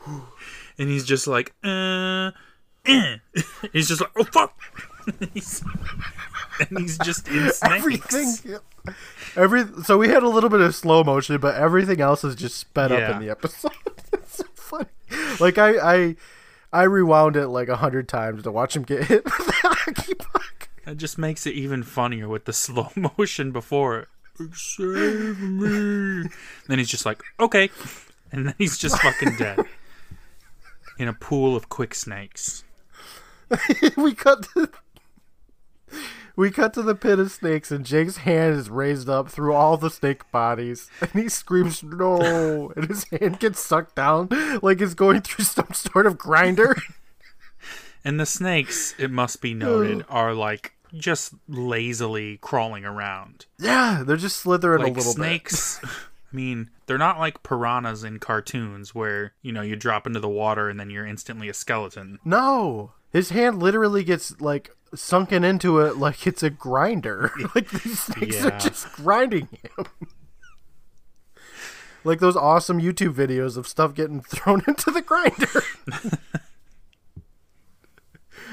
[0.79, 2.31] And he's just like, uh,
[2.87, 3.17] eh.
[3.75, 4.59] He's just like, oh fuck.
[5.35, 5.63] he's,
[6.59, 7.63] and he's just in snakes.
[7.63, 8.57] everything."
[9.37, 12.57] Every so we had a little bit of slow motion, but everything else is just
[12.57, 13.73] sped up in the episode.
[14.15, 14.89] it's so funny.
[15.39, 16.17] Like I I
[16.73, 20.15] I rewound it like a hundred times to watch him get hit with the hockey
[20.15, 20.62] puck.
[20.85, 24.09] That just makes it even funnier with the slow motion before it.
[24.55, 26.29] Save me.
[26.69, 27.71] then he's just like, okay.
[28.31, 29.61] And then he's just fucking dead.
[30.99, 32.65] In a pool of quick snakes.
[33.97, 34.71] we cut to
[36.37, 39.77] we cut to the pit of snakes and Jake's hand is raised up through all
[39.77, 44.29] the snake bodies and he screams no and his hand gets sucked down
[44.63, 46.77] like it's going through some sort of grinder.
[48.05, 53.47] And the snakes, it must be noted, are like just lazily crawling around.
[53.59, 55.89] yeah, they're just slithering Like a little snakes, I
[56.37, 60.69] mean, they're not like piranhas in cartoons where, you know, you drop into the water
[60.69, 62.19] and then you're instantly a skeleton.
[62.25, 62.93] No.
[63.11, 67.31] His hand literally gets like sunken into it like it's a grinder.
[67.55, 68.47] like these snakes Yeah.
[68.49, 69.87] are just grinding him.
[72.05, 75.63] like those awesome YouTube videos of stuff getting thrown into the grinder.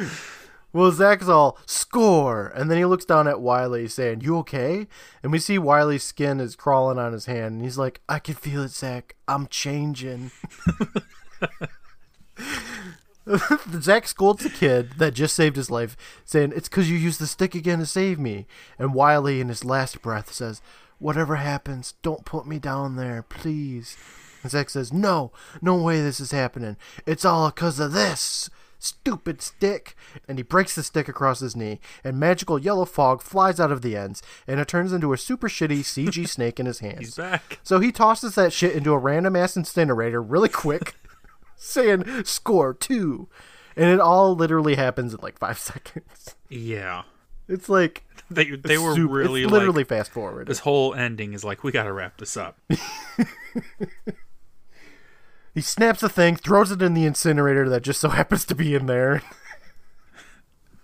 [0.74, 4.88] well, Zach's all score, and then he looks down at Wiley saying, "You okay?"
[5.24, 8.36] And we see Wiley's skin is crawling on his hand, and he's like, "I can
[8.36, 9.16] feel it, Zach.
[9.28, 10.32] I'm changing."
[13.80, 15.96] Zach scolds the kid that just saved his life,
[16.26, 18.48] saying, It's because you used the stick again to save me.
[18.78, 20.62] And Wiley, in his last breath, says,
[20.98, 23.98] Whatever happens, don't put me down there, please.
[24.42, 25.32] And Zach says, No,
[25.62, 26.76] no way this is happening.
[27.06, 28.50] It's all because of this.
[28.80, 29.96] Stupid stick.
[30.28, 33.82] And he breaks the stick across his knee, and magical yellow fog flies out of
[33.82, 37.00] the ends, and it turns into a super shitty CG snake in his hands.
[37.00, 37.60] He's back.
[37.62, 40.96] So he tosses that shit into a random ass incinerator really quick,
[41.58, 43.28] saying score two.
[43.76, 46.36] And it all literally happens in like five seconds.
[46.50, 47.04] Yeah.
[47.48, 50.48] It's like They they were super- really it's literally like fast forward.
[50.48, 52.58] this whole ending is like we got to wrap this up.
[55.60, 58.76] He snaps the thing, throws it in the incinerator that just so happens to be
[58.76, 59.22] in there.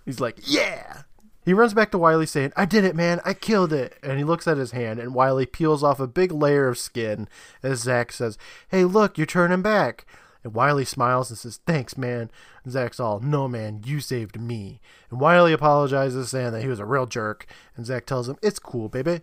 [0.04, 1.04] He's like, yeah.
[1.46, 3.22] He runs back to Wiley saying, I did it, man.
[3.24, 3.98] I killed it.
[4.02, 7.26] And he looks at his hand, and Wiley peels off a big layer of skin
[7.62, 8.36] as Zach says,
[8.68, 10.04] Hey, look, you're turning back.
[10.44, 12.30] And Wiley smiles and says, Thanks, man.
[12.62, 14.82] And Zach's all, No, man, you saved me.
[15.10, 17.46] And Wiley apologizes, saying that he was a real jerk.
[17.78, 19.22] And Zach tells him, It's cool, baby.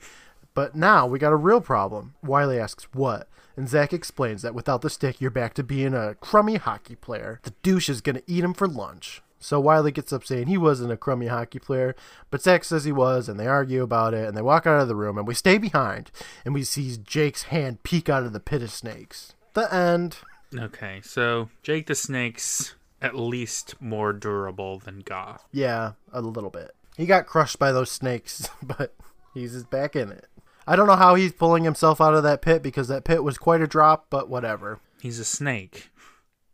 [0.55, 2.15] But now we got a real problem.
[2.23, 3.27] Wiley asks, What?
[3.55, 7.39] And Zach explains that without the stick, you're back to being a crummy hockey player.
[7.43, 9.21] The douche is going to eat him for lunch.
[9.39, 11.95] So Wiley gets up saying he wasn't a crummy hockey player,
[12.31, 14.87] but Zach says he was, and they argue about it, and they walk out of
[14.87, 16.11] the room, and we stay behind,
[16.45, 19.33] and we see Jake's hand peek out of the pit of snakes.
[19.53, 20.17] The end.
[20.57, 25.45] Okay, so Jake the Snake's at least more durable than Goth.
[25.51, 26.73] Yeah, a little bit.
[26.95, 28.95] He got crushed by those snakes, but
[29.33, 30.27] he's just back in it.
[30.65, 33.37] I don't know how he's pulling himself out of that pit because that pit was
[33.37, 34.79] quite a drop, but whatever.
[35.01, 35.89] He's a snake.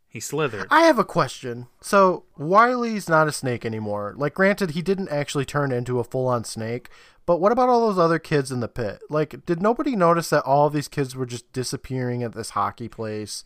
[0.08, 0.66] He slithered.
[0.70, 1.68] I have a question.
[1.80, 4.14] So Wiley's not a snake anymore.
[4.16, 6.88] Like, granted, he didn't actually turn into a full-on snake,
[7.26, 9.00] but what about all those other kids in the pit?
[9.08, 13.44] Like, did nobody notice that all these kids were just disappearing at this hockey place?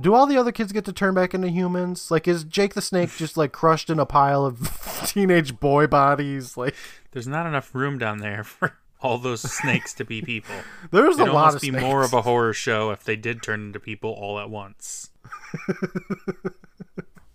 [0.00, 2.12] Do all the other kids get to turn back into humans?
[2.12, 6.56] Like, is Jake the Snake just like crushed in a pile of teenage boy bodies?
[6.56, 6.76] Like,
[7.10, 10.54] There's not enough room down there for all those snakes to be people.
[10.90, 11.82] there's It'd a lot of be snakes.
[11.82, 15.10] more of a horror show if they did turn into people all at once.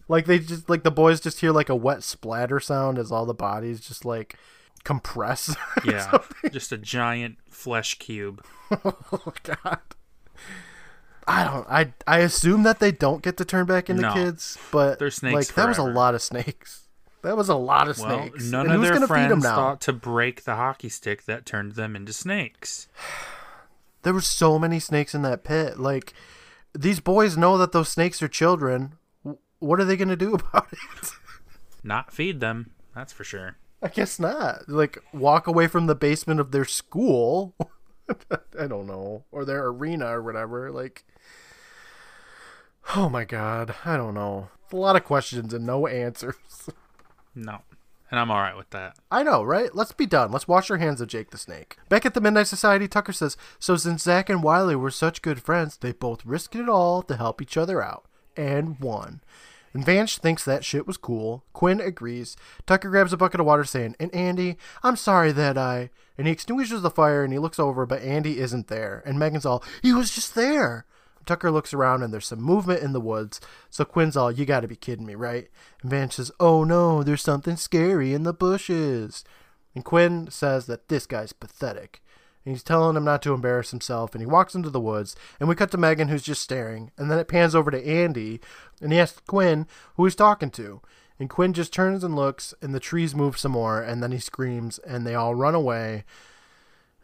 [0.09, 3.25] Like they just like the boys just hear like a wet splatter sound as all
[3.25, 4.37] the bodies just like
[4.85, 5.53] compress.
[5.85, 8.41] Yeah, just a giant flesh cube.
[8.71, 9.79] oh god.
[11.27, 11.67] I don't.
[11.69, 14.13] I I assume that they don't get to turn back into No.
[14.13, 16.86] kids, but They're snakes like that was a lot of snakes.
[17.23, 18.45] That was a lot of Well, snakes.
[18.45, 21.25] none and of who's their gonna feed them friends thought to break the hockey stick
[21.25, 22.87] that turned them into snakes.
[24.03, 25.79] There were so many snakes in that pit.
[25.79, 26.13] Like
[26.73, 28.93] these boys know that those snakes are children.
[29.59, 31.11] What are they gonna do about it?
[31.83, 33.57] Not feed them, that's for sure.
[33.81, 34.69] I guess not.
[34.69, 37.53] Like walk away from the basement of their school.
[38.57, 40.71] I don't know, or their arena or whatever.
[40.71, 41.03] Like,
[42.95, 44.49] oh my god, I don't know.
[44.71, 46.35] A lot of questions and no answers.
[47.37, 47.59] No.
[48.09, 48.97] and I'm all right with that.
[49.11, 49.73] I know, right?
[49.75, 50.31] Let's be done.
[50.31, 51.77] Let's wash our hands of Jake the Snake.
[51.87, 55.41] Back at the Midnight Society, Tucker says, So since Zach and Wiley were such good
[55.41, 58.05] friends, they both risked it all to help each other out.
[58.35, 59.21] And won.
[59.73, 61.43] And Vance thinks that shit was cool.
[61.53, 62.35] Quinn agrees.
[62.65, 65.91] Tucker grabs a bucket of water, saying, And Andy, I'm sorry that I.
[66.17, 69.03] And he extinguishes the fire and he looks over, but Andy isn't there.
[69.05, 70.85] And Megan's all, He was just there.
[71.27, 73.39] Tucker looks around and there's some movement in the woods.
[73.69, 75.49] So Quinn's all, You gotta be kidding me, right?
[75.81, 79.23] And Vance says, Oh no, there's something scary in the bushes.
[79.75, 82.01] And Quinn says that this guy's pathetic.
[82.43, 85.15] And he's telling him not to embarrass himself, and he walks into the woods.
[85.39, 86.91] And we cut to Megan, who's just staring.
[86.97, 88.39] And then it pans over to Andy,
[88.81, 90.81] and he asks Quinn who he's talking to.
[91.19, 94.19] And Quinn just turns and looks, and the trees move some more, and then he
[94.19, 96.05] screams, and they all run away.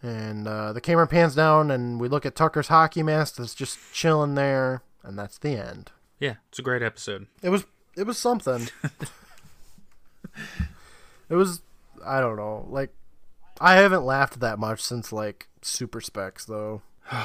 [0.04, 3.80] And uh, the camera pans down, and we look at Tucker's hockey mask that's just
[3.94, 5.92] chilling there, and that's the end.
[6.20, 7.28] Yeah, it's a great episode.
[7.42, 7.64] It was
[7.96, 8.68] it was something.
[11.30, 11.62] it was
[12.06, 12.94] I don't know, like
[13.62, 16.82] I haven't laughed that much since like Super Specs though.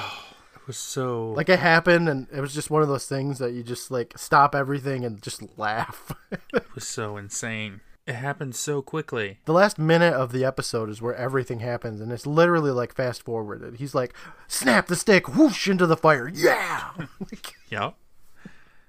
[0.55, 3.55] It was so Like it happened and it was just one of those things that
[3.55, 6.13] you just like stop everything and just laugh.
[6.53, 7.81] it was so insane.
[8.09, 9.39] It happened so quickly.
[9.45, 13.23] the last minute of the episode is where everything happens and it's literally like fast
[13.23, 13.77] forwarded.
[13.77, 14.15] He's like
[14.47, 16.29] snap the stick, whoosh into the fire.
[16.33, 16.93] Yeah.
[17.71, 17.95] Yep.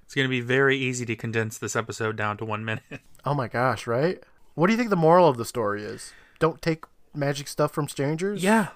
[0.06, 2.84] It's gonna be very easy to condense this episode down to one minute.
[3.26, 4.24] oh my gosh, right?
[4.56, 6.14] What do you think the moral of the story is?
[6.40, 8.42] Don't take magic stuff from strangers?
[8.42, 8.70] Yeah.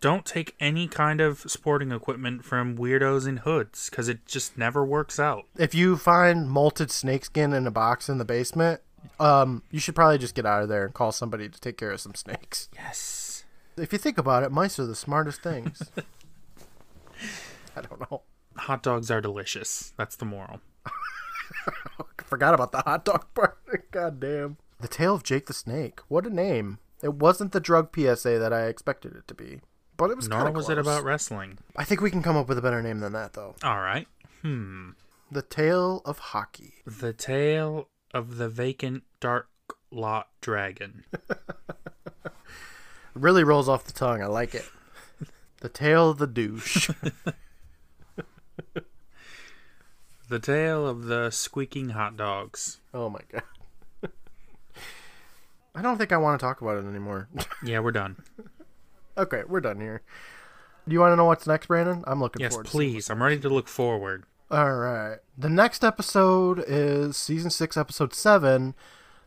[0.00, 4.84] Don't take any kind of sporting equipment from weirdos in hoods because it just never
[4.84, 5.44] works out.
[5.56, 8.80] if you find molted snakeskin in a box in the basement,
[9.20, 11.90] um, you should probably just get out of there and call somebody to take care
[11.90, 12.68] of some snakes.
[12.74, 13.44] Yes.
[13.76, 15.82] If you think about it, mice are the smartest things.
[17.76, 18.22] I don't know.
[18.56, 19.92] Hot dogs are delicious.
[19.98, 20.60] That's the moral.
[22.24, 23.58] Forgot about the hot dog part.
[23.90, 24.56] God damn.
[24.80, 26.00] The Tale of Jake the Snake.
[26.08, 26.78] What a name.
[27.02, 29.60] It wasn't the drug PSA that I expected it to be,
[29.96, 31.58] but it was Nor kind of was it about wrestling.
[31.76, 33.54] I think we can come up with a better name than that, though.
[33.62, 34.08] All right.
[34.42, 34.90] Hmm.
[35.30, 36.74] The Tale of Hockey.
[36.86, 39.48] The Tale of the Vacant Dark
[39.90, 41.04] Lot Dragon.
[43.14, 44.22] really rolls off the tongue.
[44.22, 44.64] I like it.
[45.62, 46.90] The Tale of the Douche.
[50.28, 52.80] The Tale of the Squeaking Hot Dogs.
[52.92, 53.42] Oh my god.
[55.74, 57.28] I don't think I want to talk about it anymore.
[57.64, 58.16] Yeah, we're done.
[59.16, 60.02] okay, we're done here.
[60.88, 62.02] Do you want to know what's next, Brandon?
[62.06, 63.08] I'm looking Yes, forward to seeing please.
[63.10, 64.24] I'm ready to look forward.
[64.50, 65.18] All right.
[65.36, 68.74] The next episode is season 6 episode 7,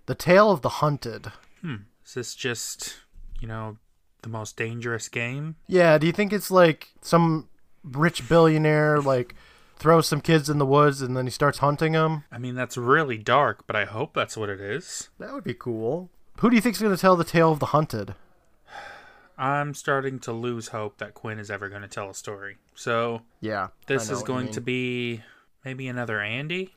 [0.05, 1.31] The Tale of the Hunted.
[1.61, 1.75] Hmm.
[2.05, 2.95] Is this just,
[3.41, 3.77] you know,
[4.21, 5.57] the most dangerous game?
[5.67, 7.49] Yeah, do you think it's like some
[7.83, 9.35] rich billionaire like
[9.77, 12.23] throws some kids in the woods and then he starts hunting them?
[12.31, 15.09] I mean, that's really dark, but I hope that's what it is.
[15.19, 16.09] That would be cool.
[16.39, 18.15] Who do you think's going to tell the tale of the hunted?
[19.39, 22.57] I'm starting to lose hope that Quinn is ever going to tell a story.
[22.75, 23.69] So, Yeah.
[23.87, 25.23] this is going to be
[25.63, 26.73] maybe another Andy?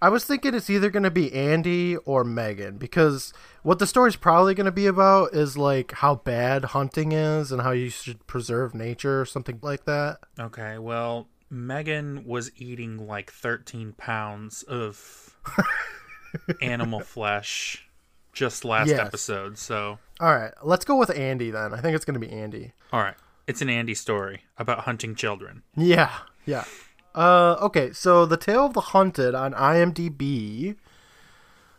[0.00, 4.16] I was thinking it's either going to be Andy or Megan because what the story's
[4.16, 8.26] probably going to be about is like how bad hunting is and how you should
[8.26, 10.18] preserve nature or something like that.
[10.38, 15.36] Okay, well, Megan was eating like 13 pounds of
[16.60, 17.83] animal flesh
[18.34, 19.00] just last Yes.
[19.00, 19.56] episode.
[19.58, 21.72] So, All right, let's go with Andy then.
[21.72, 22.72] I think it's going to be Andy.
[22.92, 23.14] all right.
[23.46, 25.62] It's an Andy story about hunting children.
[25.76, 26.10] Yeah,
[26.46, 26.64] yeah.
[27.14, 30.76] Uh, okay, so the Tale of the Hunted on IMDb.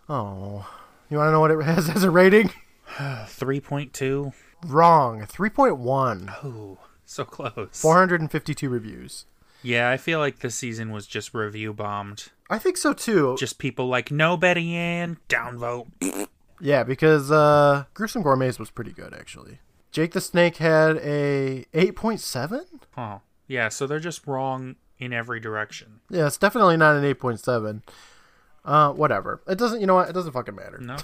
[0.07, 0.67] Oh,
[1.09, 2.51] you want to know what it has as a rating?
[2.97, 4.33] 3.2.
[4.65, 6.31] Wrong, three point one.
[6.43, 7.69] Ooh, so close.
[7.79, 9.25] Four hundred and fifty-two reviews.
[9.61, 12.29] Yeah, I feel like this season was just review bombed.
[12.49, 13.35] I think so too.
[13.37, 15.87] Just people like, no Betty Ann, downvote.
[16.59, 19.59] Yeah, because uh, Gruesome Gourmets was pretty good actually.
[19.91, 22.65] Jake the Snake had a eight point seven.
[22.97, 26.01] Oh, yeah, so they're just wrong in every direction.
[26.09, 27.83] Yeah, it's definitely not an eight point seven.
[28.63, 29.41] Uh, whatever.
[29.47, 29.79] It doesn't.
[29.79, 30.09] You know what?
[30.09, 30.79] It doesn't fucking matter.
[30.79, 30.97] No,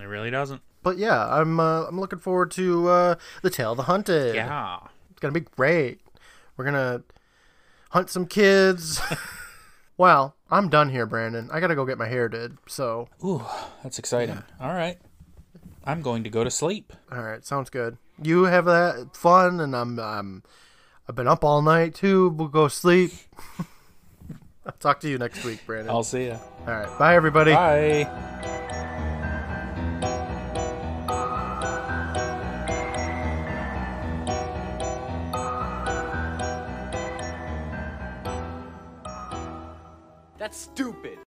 [0.00, 0.62] it really doesn't.
[0.82, 4.34] But yeah, I'm uh, I'm looking forward to uh, the Tale of the Hunted.
[4.34, 4.78] Yeah.
[5.10, 6.00] It's gonna be great.
[6.56, 7.02] We're gonna
[7.90, 9.00] hunt some kids.
[10.00, 11.50] well, I'm done here, Brandon.
[11.52, 12.56] I gotta go get my hair did.
[12.66, 13.44] So, Ooh,
[13.82, 14.42] that's exciting.
[14.58, 14.98] All right.
[15.84, 16.94] I'm going to go to sleep.
[17.12, 17.98] all right, sounds good.
[18.22, 20.42] You have that fun, and I'm um,
[21.06, 22.30] I've been up all night too.
[22.30, 23.12] We'll go sleep.
[24.66, 25.90] I'll talk to you next week, Brandon.
[25.90, 26.38] I'll see you.
[26.66, 27.52] all right, bye everybody.
[27.52, 28.70] Bye.
[40.50, 41.18] Stupid.